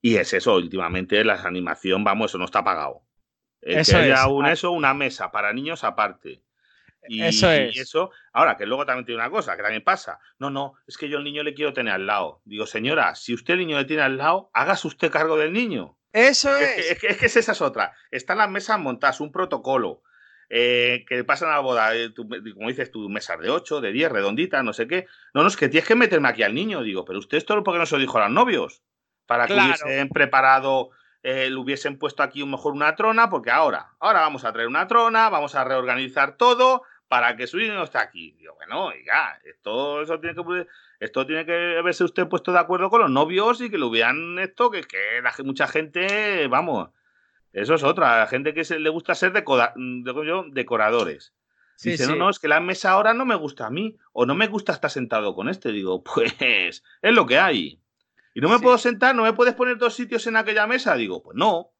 [0.01, 3.03] Y es eso, últimamente la animación, vamos, eso no está pagado.
[3.61, 6.43] eso que haya un, eso, una mesa para niños aparte.
[7.07, 7.77] Y eso es.
[7.77, 10.19] Y eso, ahora que luego también tiene una cosa, que también pasa.
[10.38, 12.41] No, no, es que yo el niño le quiero tener al lado.
[12.43, 15.97] Digo, señora, si usted el niño le tiene al lado, hágase usted cargo del niño.
[16.11, 16.91] Eso es.
[16.91, 17.93] Es que, es que, esa es otra.
[18.11, 20.03] Están las mesas montadas, un protocolo
[20.53, 24.11] eh, que pasan a la boda, eh, como dices tú, mesas de 8, de 10,
[24.11, 25.07] redonditas, no sé qué.
[25.33, 26.83] No, no, es que tienes que meterme aquí al niño.
[26.83, 28.83] Digo, pero usted esto porque no se lo dijo a los novios.
[29.25, 30.89] Para que hubiesen preparado,
[31.23, 34.87] eh, le hubiesen puesto aquí mejor una trona, porque ahora, ahora vamos a traer una
[34.87, 38.33] trona, vamos a reorganizar todo para que su niño no esté aquí.
[38.33, 40.67] Digo, bueno, oiga, esto, eso tiene que
[40.99, 44.37] esto tiene que haberse usted puesto de acuerdo con los novios y que lo hubieran
[44.37, 46.89] esto, que, que la, mucha gente, vamos,
[47.53, 48.25] eso es otra.
[48.27, 51.33] gente que se, le gusta ser mm, decoradores.
[51.83, 54.35] Dice, no, no, es que la mesa ahora no me gusta a mí, o no
[54.35, 55.71] me gusta estar sentado con este.
[55.71, 57.81] Digo, pues es lo que hay.
[58.33, 59.15] ¿Y no me puedo sentar?
[59.15, 60.95] ¿No me puedes poner dos sitios en aquella mesa?
[60.95, 61.71] Digo, pues no,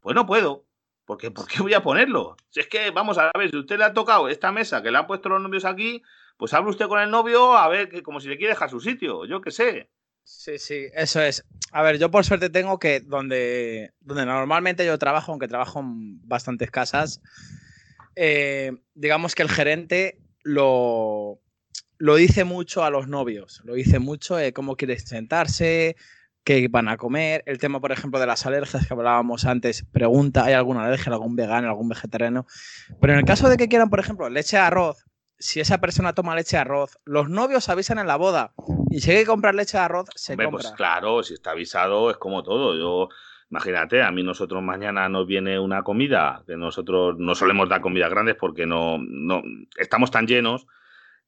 [0.00, 0.66] pues no puedo.
[1.04, 2.36] Porque, ¿Por qué voy a ponerlo?
[2.50, 4.98] Si es que, vamos a ver, si usted le ha tocado esta mesa que le
[4.98, 6.02] han puesto los novios aquí,
[6.36, 8.80] pues hable usted con el novio a ver, que, como si le quiere dejar su
[8.80, 9.90] sitio, yo qué sé.
[10.24, 11.44] Sí, sí, eso es.
[11.72, 16.26] A ver, yo por suerte tengo que donde, donde normalmente yo trabajo, aunque trabajo en
[16.26, 17.20] bastantes casas,
[18.16, 21.40] eh, digamos que el gerente lo,
[21.98, 25.96] lo dice mucho a los novios, lo dice mucho eh, cómo quieres sentarse,
[26.44, 30.44] qué van a comer, el tema, por ejemplo, de las alergias que hablábamos antes, pregunta,
[30.44, 32.46] ¿hay alguna alergia, algún vegano, algún vegetariano?
[33.00, 35.04] Pero en el caso de que quieran, por ejemplo, leche de arroz,
[35.42, 38.52] si esa persona toma leche de arroz, los novios avisan en la boda
[38.90, 40.62] y si hay que comprar leche de arroz, se pues compra.
[40.62, 42.76] Pues claro, si está avisado es como todo.
[42.76, 43.08] Yo
[43.52, 48.08] Imagínate, a mí nosotros mañana nos viene una comida, que nosotros no solemos dar comidas
[48.08, 49.42] grandes porque no, no
[49.76, 50.66] estamos tan llenos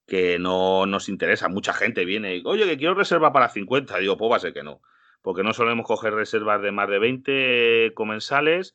[0.07, 1.49] que no nos interesa.
[1.49, 3.99] Mucha gente viene y, oye, que quiero reserva para 50.
[3.99, 4.81] Digo, pues va a ser que no.
[5.21, 8.75] Porque no solemos coger reservas de más de 20 comensales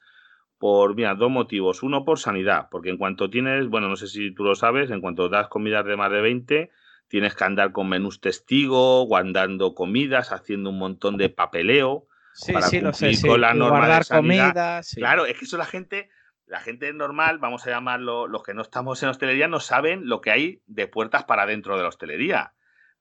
[0.59, 1.81] por, mira, dos motivos.
[1.81, 5.01] Uno, por sanidad, porque en cuanto tienes, bueno, no sé si tú lo sabes, en
[5.01, 6.71] cuanto das comidas de más de 20,
[7.07, 12.79] tienes que andar con menús testigo, guardando comidas, haciendo un montón de papeleo sí, sí,
[12.81, 16.09] lo sé, con la norma Comida, Claro, es que eso la gente,
[16.45, 20.21] la gente normal, vamos a llamarlo, los que no estamos en hostelería, no saben lo
[20.21, 22.53] que hay de puertas para dentro de la hostelería.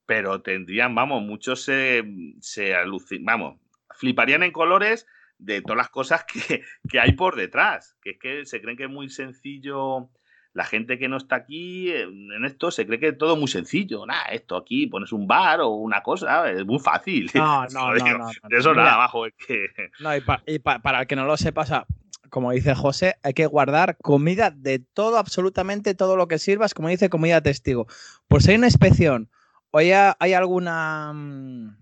[0.06, 2.02] Pero tendrían, vamos, muchos se,
[2.40, 2.74] se
[3.20, 5.06] vamos, fliparían en colores
[5.38, 7.96] de todas las cosas que, que, hay por detrás.
[8.02, 10.10] Que es que se creen que es muy sencillo
[10.58, 14.04] la gente que no está aquí en esto se cree que es todo muy sencillo.
[14.06, 17.30] Nada, esto aquí pones un bar o una cosa, es muy fácil.
[17.32, 19.26] No, no, no, De eso nada abajo.
[19.26, 19.66] Es que...
[20.00, 21.86] No, y, para el que no lo sepa,
[22.28, 26.88] como dice José, hay que guardar comida de todo, absolutamente todo lo que sirvas, como
[26.88, 27.86] dice, comida testigo.
[28.26, 29.30] Por si hay una inspección
[29.70, 31.77] o hay, hay alguna.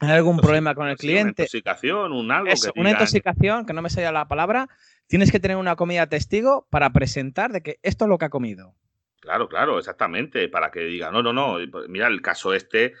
[0.00, 1.42] ¿Hay algún problema con el cliente?
[1.42, 2.52] Una intoxicación, un algo.
[2.76, 4.68] una intoxicación, que no me salga la palabra
[5.06, 8.30] tienes que tener una comida testigo para presentar de que esto es lo que ha
[8.30, 8.74] comido.
[9.20, 12.94] Claro, claro, exactamente, para que diga, no, no, no, pues mira el caso este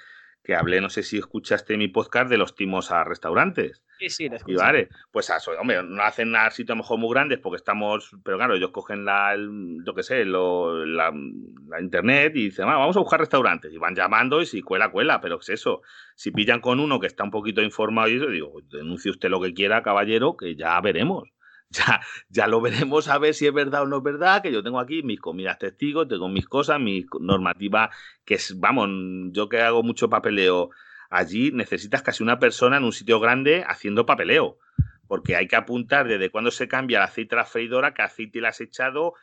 [0.46, 3.82] que hablé, no sé si escuchaste mi podcast de los timos a restaurantes.
[3.98, 7.10] Sí, sí, Y vale, pues eso, hombre, no hacen nada sitio a lo mejor muy
[7.12, 11.12] grandes porque estamos, pero claro, ellos cogen la, lo que sé, la,
[11.80, 15.40] internet y dicen, vamos a buscar restaurantes y van llamando y si cuela, cuela, pero
[15.40, 15.82] es eso,
[16.14, 19.40] si pillan con uno que está un poquito informado y eso, digo, denuncie usted lo
[19.40, 21.24] que quiera, caballero, que ya veremos
[21.70, 24.62] ya, ya lo veremos a ver si es verdad o no es verdad, que yo
[24.62, 27.90] tengo aquí mis comidas testigos, tengo mis cosas, mi normativa,
[28.24, 28.88] que es, vamos,
[29.32, 30.70] yo que hago mucho papeleo
[31.10, 34.58] allí, necesitas casi una persona en un sitio grande haciendo papeleo,
[35.08, 38.40] porque hay que apuntar desde cuándo se cambia el aceite a la freidora, qué aceite
[38.40, 39.14] le has echado,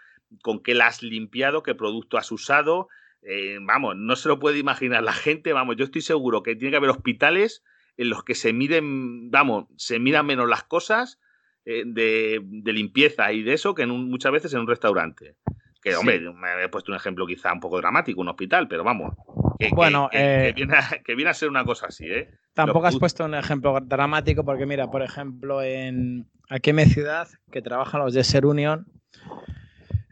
[0.41, 2.87] con qué la has limpiado, qué producto has usado.
[3.21, 6.71] Eh, vamos, no se lo puede imaginar la gente, vamos, yo estoy seguro que tiene
[6.71, 7.63] que haber hospitales
[7.95, 11.19] en los que se miden, vamos, se miran menos las cosas
[11.65, 15.35] eh, de, limpieza y de eso que muchas veces en un restaurante.
[15.81, 19.15] Que, hombre, me he puesto un ejemplo quizá un poco dramático, un hospital, pero vamos.
[19.59, 22.29] Que, bueno, eh, viene a, ser una cosa así, ¿eh?
[22.53, 27.27] Tampoco has puesto un ejemplo dramático, porque mira, por ejemplo, en aquí en mi ciudad,
[27.51, 28.85] que trabajan los de Ser Union,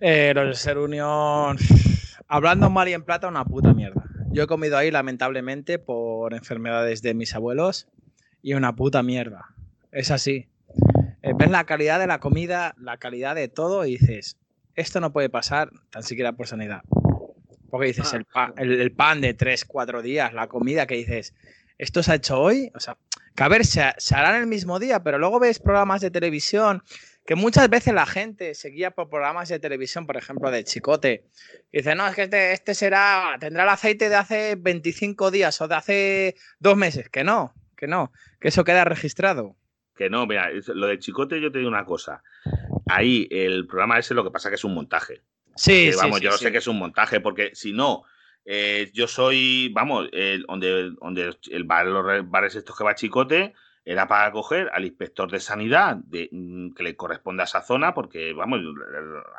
[0.02, 1.58] eh, los de Ser Union,
[2.28, 4.04] hablando mal y en plata, una puta mierda.
[4.32, 7.88] Yo he comido ahí, lamentablemente, por enfermedades de mis abuelos,
[8.42, 9.54] y una puta mierda.
[9.92, 10.48] Es así.
[11.32, 14.38] Eh, ves la calidad de la comida, la calidad de todo y dices,
[14.76, 16.82] esto no puede pasar tan siquiera por sanidad.
[17.70, 21.34] Porque dices, ah, el, pan de 3, 4 días, la comida que dices,
[21.78, 22.98] esto se ha hecho hoy, o sea,
[23.34, 26.84] que a ver, se, hará en el mismo día, pero luego ves programas de televisión
[27.26, 31.28] que muchas veces la gente seguía por programas de televisión, por ejemplo, de Chicote,
[31.72, 35.62] y dice, no, es que este, este será, tendrá el aceite de hace 25 días
[35.62, 38.12] o de hace dos meses, que no, que no,
[38.42, 39.56] que eso queda registrado.
[40.02, 42.24] Que no, mira, lo de Chicote yo te digo una cosa.
[42.90, 45.22] Ahí el programa ese lo que pasa que es un montaje.
[45.56, 48.02] Sí, sí Vamos, yo sé que es un montaje porque si no,
[48.44, 50.10] eh, yo soy, vamos,
[50.48, 53.54] donde, donde el bar, los bares estos que va Chicote
[53.86, 57.94] era para coger al inspector de sanidad de, mm, que le corresponde a esa zona,
[57.94, 58.60] porque vamos,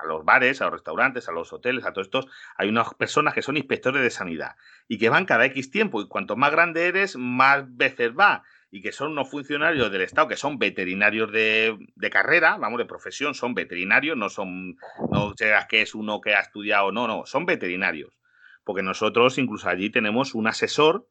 [0.01, 3.35] a los bares, a los restaurantes, a los hoteles, a todos estos, hay unas personas
[3.35, 4.55] que son inspectores de sanidad
[4.87, 8.45] y que van cada X tiempo y cuanto más grande eres, más veces va
[8.75, 11.77] y que son unos funcionarios del Estado, que son veterinarios de,
[12.11, 14.79] carrera, vamos, de profesión, son veterinarios, no son,
[15.11, 18.17] no seas que es uno que ha estudiado, no, no, son veterinarios.
[18.65, 21.07] Porque nosotros incluso allí tenemos un asesor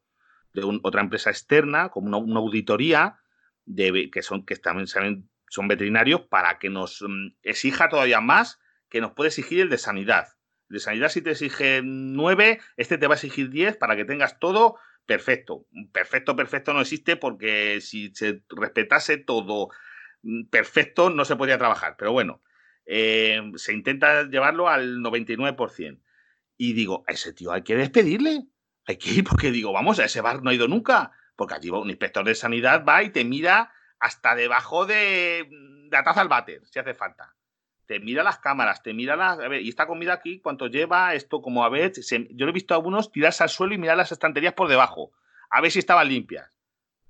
[0.53, 3.19] de otra empresa externa, como una, auditoría,
[3.65, 8.59] de, que, son, que también son veterinarios, para que nos mm, exija todavía más
[8.89, 10.29] que nos puede exigir el de sanidad.
[10.67, 14.39] De sanidad si te exige 9, este te va a exigir 10 para que tengas
[14.39, 15.65] todo perfecto.
[15.91, 19.69] Perfecto, perfecto no existe porque si se respetase todo
[20.23, 21.95] mm, perfecto no se podría trabajar.
[21.97, 22.41] Pero bueno,
[22.85, 26.01] eh, se intenta llevarlo al 99%.
[26.57, 28.47] Y digo, a ese tío hay que despedirle.
[28.85, 31.11] Hay que ir porque digo, vamos, a ese bar no ha ido nunca.
[31.35, 35.47] Porque allí un inspector de sanidad va y te mira hasta debajo de,
[35.91, 37.35] la taza al váter, si hace falta.
[37.91, 39.37] Te mira las cámaras, te mira las.
[39.37, 41.13] A ver, y esta comida aquí, ¿cuánto lleva?
[41.13, 41.91] Esto, como a ver.
[41.91, 45.11] yo lo he visto a algunos tirarse al suelo y mirar las estanterías por debajo.
[45.49, 46.49] A ver si estaban limpias.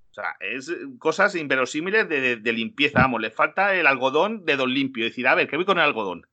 [0.10, 3.02] O sea, es cosas inverosímiles de, limpieza.
[3.02, 5.06] Vamos, le falta el algodón de don limpio.
[5.06, 6.26] Decir, a ver, ¿qué voy con el algodón?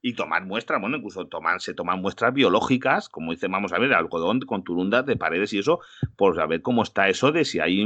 [0.00, 3.92] Y tomar muestras, bueno, incluso toman, se toman muestras biológicas, como dice, vamos a ver,
[3.92, 5.80] algodón con turundas de paredes y eso,
[6.16, 7.84] por saber cómo está eso de si hay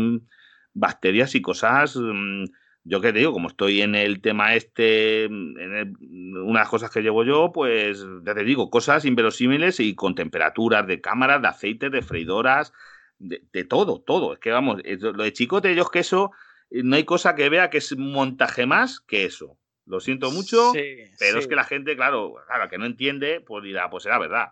[0.75, 1.97] bacterias y cosas.
[1.97, 2.45] Mm,
[2.85, 5.97] yo qué digo, como estoy en el tema este, en
[6.37, 11.01] unas cosas que llevo yo, pues ya te digo, cosas inverosímiles y con temperaturas de
[11.01, 12.75] cámaras, de aceite, de freidoras,
[13.19, 14.35] de, todo, todo.
[14.35, 16.33] Es que vamos, lo de chicote, ellos que eso,
[16.71, 19.59] no hay cosa que vea que es montaje más que eso.
[19.87, 20.73] Lo siento mucho,
[21.19, 24.49] pero es que la gente, claro, claro, que no entiende, pues dirá, pues será verdad.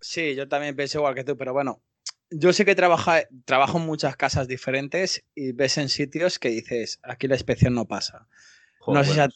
[0.00, 1.82] Sí, yo también pienso igual que tú, pero bueno,
[2.30, 7.00] yo sé que trabaja, trabajo en muchas casas diferentes y ves en sitios que dices,
[7.02, 8.26] aquí la inspección no pasa.
[8.86, 9.34] no sé si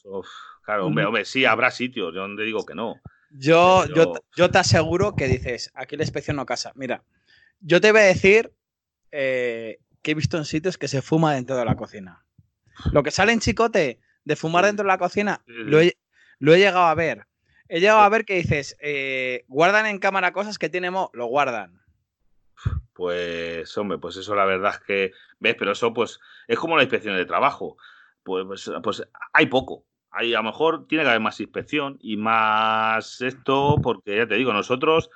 [0.64, 2.97] claro, hombre, hombre, sí, habrá sitios, yo donde digo que no.
[3.30, 6.72] Yo, yo, yo, te aseguro que dices, aquí la inspección no casa.
[6.74, 7.03] Mira,
[7.61, 8.53] yo te voy a decir
[9.11, 12.24] eh, que he visto en sitios que se fuma dentro de la cocina.
[12.93, 15.95] Lo que sale en chicote de fumar dentro de la cocina, lo he,
[16.40, 17.26] llegado a ver.
[17.68, 21.26] He llegado a ver que dices, eh, guardan en cámara cosas que tiene Mo, lo
[21.26, 21.82] guardan.
[22.93, 25.57] Pues, hombre, pues eso la verdad es que, ¿ves?
[25.59, 27.77] Pero eso pues es como la inspección de trabajo.
[28.23, 29.85] Pues, pues, pues hay poco.
[30.11, 34.35] Hay, a lo mejor tiene que haber más inspección y más esto, porque ya te
[34.35, 35.11] digo, nosotros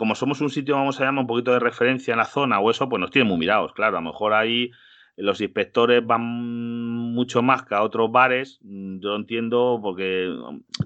[0.00, 2.70] como somos un sitio, vamos a llamar un poquito de referencia en la zona o
[2.70, 3.98] eso, pues nos tienen muy mirados, claro.
[3.98, 4.70] A lo mejor ahí
[5.16, 8.58] los inspectores van mucho más que a otros bares.
[8.62, 10.34] Yo entiendo porque,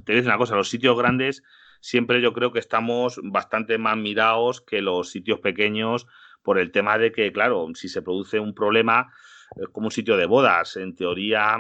[0.05, 1.45] te digo una cosa, los sitios grandes
[1.85, 6.07] siempre yo creo que estamos bastante más mirados que los sitios pequeños
[6.43, 9.12] por el tema de que, claro, si se produce un problema,
[9.57, 11.59] es como un sitio de bodas, en teoría,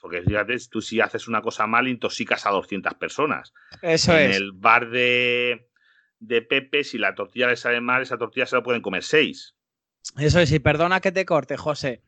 [0.00, 3.52] porque fíjate, tú si haces una cosa mal, intoxicas a 200 personas.
[3.82, 4.34] Eso es.
[4.34, 5.68] En el bar de,
[6.18, 9.56] de Pepe, si la tortilla le sale mal, esa tortilla se la pueden comer seis.
[10.16, 12.00] Eso es, y perdona que te corte, José.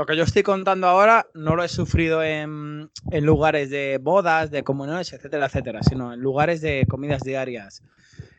[0.00, 4.62] Lo que yo estoy contando ahora no lo he sufrido en, lugares de bodas, de
[4.62, 7.82] comuniones, etcétera, etcétera, sino en lugares de comidas diarias.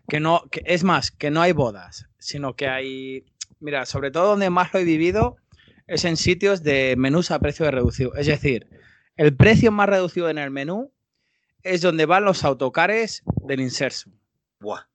[0.07, 3.25] Que no, que, es más, que no hay bodas, sino que hay.
[3.59, 5.37] Mira, sobre todo donde más lo he vivido
[5.85, 8.15] es en sitios de menús a precio reducido.
[8.15, 8.67] Es decir,
[9.15, 10.91] el precio más reducido en el menú
[11.61, 14.09] es donde van los autocares del inserso.
[14.61, 14.87] Buah.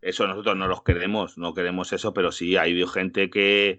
[0.00, 3.78] Eso nosotros no los queremos, no queremos eso, pero sí, hay gente que,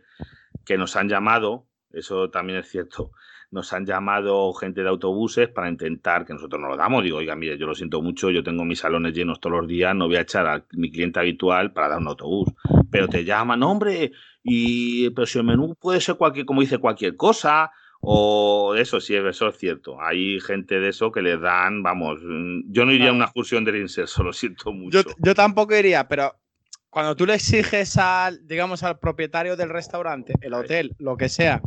[0.63, 3.11] que nos han llamado, eso también es cierto,
[3.51, 7.03] nos han llamado gente de autobuses para intentar que nosotros no lo damos.
[7.03, 9.93] Digo, oiga, mire, yo lo siento mucho, yo tengo mis salones llenos todos los días,
[9.93, 12.49] no voy a echar a mi cliente habitual para dar un autobús.
[12.89, 14.13] Pero te llaman, hombre,
[14.43, 17.71] y pero si el menú puede ser cualquier, como dice, cualquier cosa,
[18.01, 20.01] o eso sí, eso es cierto.
[20.01, 23.63] Hay gente de eso que le dan, vamos, mm, yo no iría a una excursión
[23.63, 25.03] del inserso, lo siento mucho.
[25.19, 26.33] Yo, tampoco iría, pero
[26.91, 31.61] cuando tú le exiges al, digamos, al propietario del restaurante, el hotel, lo que sea,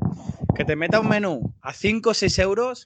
[0.55, 2.85] que te meta un menú a 5 o 6 euros,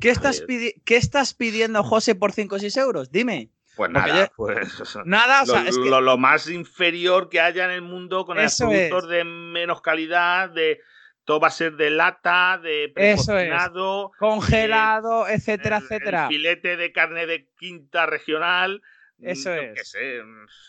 [0.00, 0.42] ¿qué estás,
[0.84, 3.12] ¿qué estás pidiendo, José, por 5 o 6 euros?
[3.12, 3.50] Dime.
[3.76, 5.90] Pues nada, pues nada, o sea, lo, es que...
[5.90, 10.80] lo, más inferior que haya en el mundo con los productos de menos calidad, de
[11.24, 16.28] todo va a ser de lata, de precocinado, congelado, etcétera, etcétera.
[16.28, 18.80] filete de carne de quinta regional.
[19.20, 19.96] Eso es.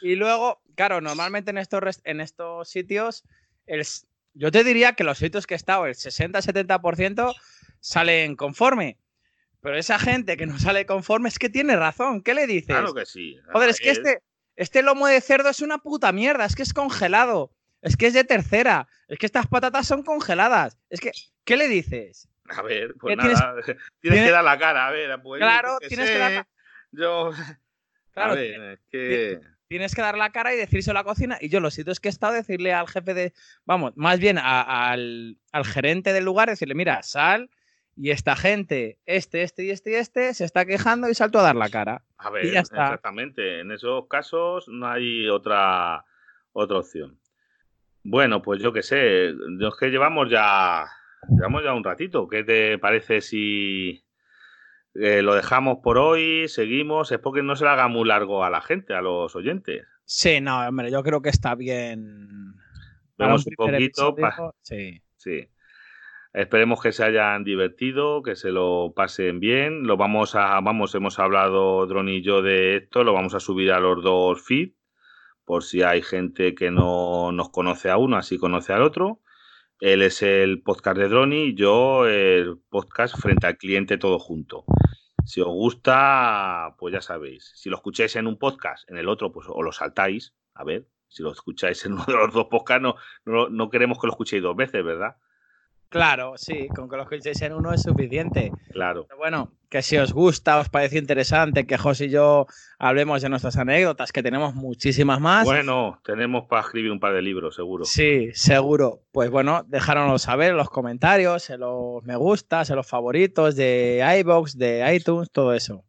[0.02, 3.24] Y luego, claro, normalmente en estos, en estos sitios,
[4.34, 7.34] yo te diría que los sitios que he estado, el 60-70%
[7.80, 8.98] salen conforme.
[9.62, 12.22] Pero esa gente que no sale conforme es que tiene razón.
[12.22, 12.68] ¿Qué le dices?
[12.68, 13.40] Claro que sí.
[13.52, 14.22] Joder, es que este,
[14.56, 17.52] este lomo de cerdo es una puta mierda, es que es congelado.
[17.82, 18.88] Es que es de tercera.
[19.08, 20.78] Es que estas patatas son congeladas.
[20.90, 21.12] Es que,
[21.44, 22.28] ¿qué le dices?
[22.50, 23.56] A ver, pues nada.
[24.02, 25.20] Tienes, que dar la cara, a ver.
[25.22, 26.48] Pues, claro, tienes que dar la
[26.92, 27.32] Yo.
[28.12, 29.42] Claro, a ver, que...
[29.68, 31.38] Tienes que dar la cara y decirse a la cocina.
[31.42, 33.34] Y yo los sitios que he estado, decirle al jefe de.
[33.66, 37.50] Vamos, más bien al, al gerente del lugar, decirle: mira, sal
[37.98, 41.44] y esta gente, este, este y este y este, se está quejando y salto a
[41.44, 42.04] dar la cara.
[42.18, 43.62] A ver, exactamente.
[43.62, 46.04] En esos casos no hay otra,
[46.52, 47.20] otra opción.
[48.04, 50.86] Bueno, pues yo qué sé, es que llevamos ya,
[51.30, 52.28] llevamos ya un ratito.
[52.28, 54.05] ¿Qué te parece si,
[54.96, 57.12] Eh, lo dejamos por hoy, seguimos.
[57.12, 59.86] Es porque no se le haga muy largo a la gente, a los oyentes.
[60.06, 62.56] Sí, no, hombre, yo creo que está bien.
[63.18, 64.16] Vemos un, poquito.
[64.62, 65.02] Sí.
[65.18, 65.50] sí.
[66.34, 69.88] Esperemos que se hayan divertido, que se lo pasen bien.
[69.88, 73.72] Lo vamos a, vamos, hemos hablado Dron y yo de esto, lo vamos a subir
[73.72, 74.76] a los dos feeds,
[75.46, 79.22] por si hay gente que no nos conoce a uno, así conoce al otro.
[79.82, 84.64] Él es el podcast de Droni, yo el podcast frente al cliente todo junto.
[85.26, 87.52] Si os gusta, pues ya sabéis.
[87.56, 90.34] Si lo escucháis en un podcast, en el otro, pues o lo saltáis.
[90.54, 92.88] A ver, si lo escucháis en uno de los dos podcasts,
[93.26, 95.18] no, no queremos que lo escuchéis dos veces, ¿verdad?
[95.90, 98.52] Claro, sí, con que los escuchéis en uno es suficiente.
[98.72, 99.08] Claro.
[99.18, 102.48] bueno, que si os gusta, os parece interesante que José y yo
[102.80, 105.44] hablemos de nuestras anécdotas, que tenemos muchísimas más.
[105.44, 107.84] Bueno, tenemos para escribir un par de libros, seguro.
[107.84, 109.02] Sí, seguro.
[109.12, 114.02] Pues bueno, déjanoslo saber en los comentarios, en los me gustas, en los favoritos de
[114.22, 115.84] iBox, de iTunes, todo eso.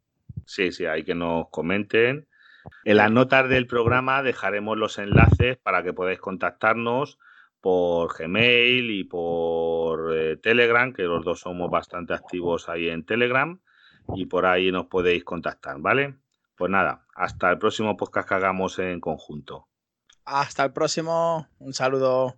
[0.45, 2.27] Sí, sí, hay que nos comenten.
[2.83, 7.19] En las notas del programa dejaremos los enlaces para que podáis contactarnos
[7.61, 13.61] por Gmail y por eh, Telegram, que los dos somos bastante activos ahí en Telegram,
[14.15, 16.17] y por ahí nos podéis contactar, ¿vale?
[16.55, 19.67] Pues nada, hasta el próximo podcast que hagamos en conjunto.
[20.25, 22.35] Hasta el próximo, un saludo.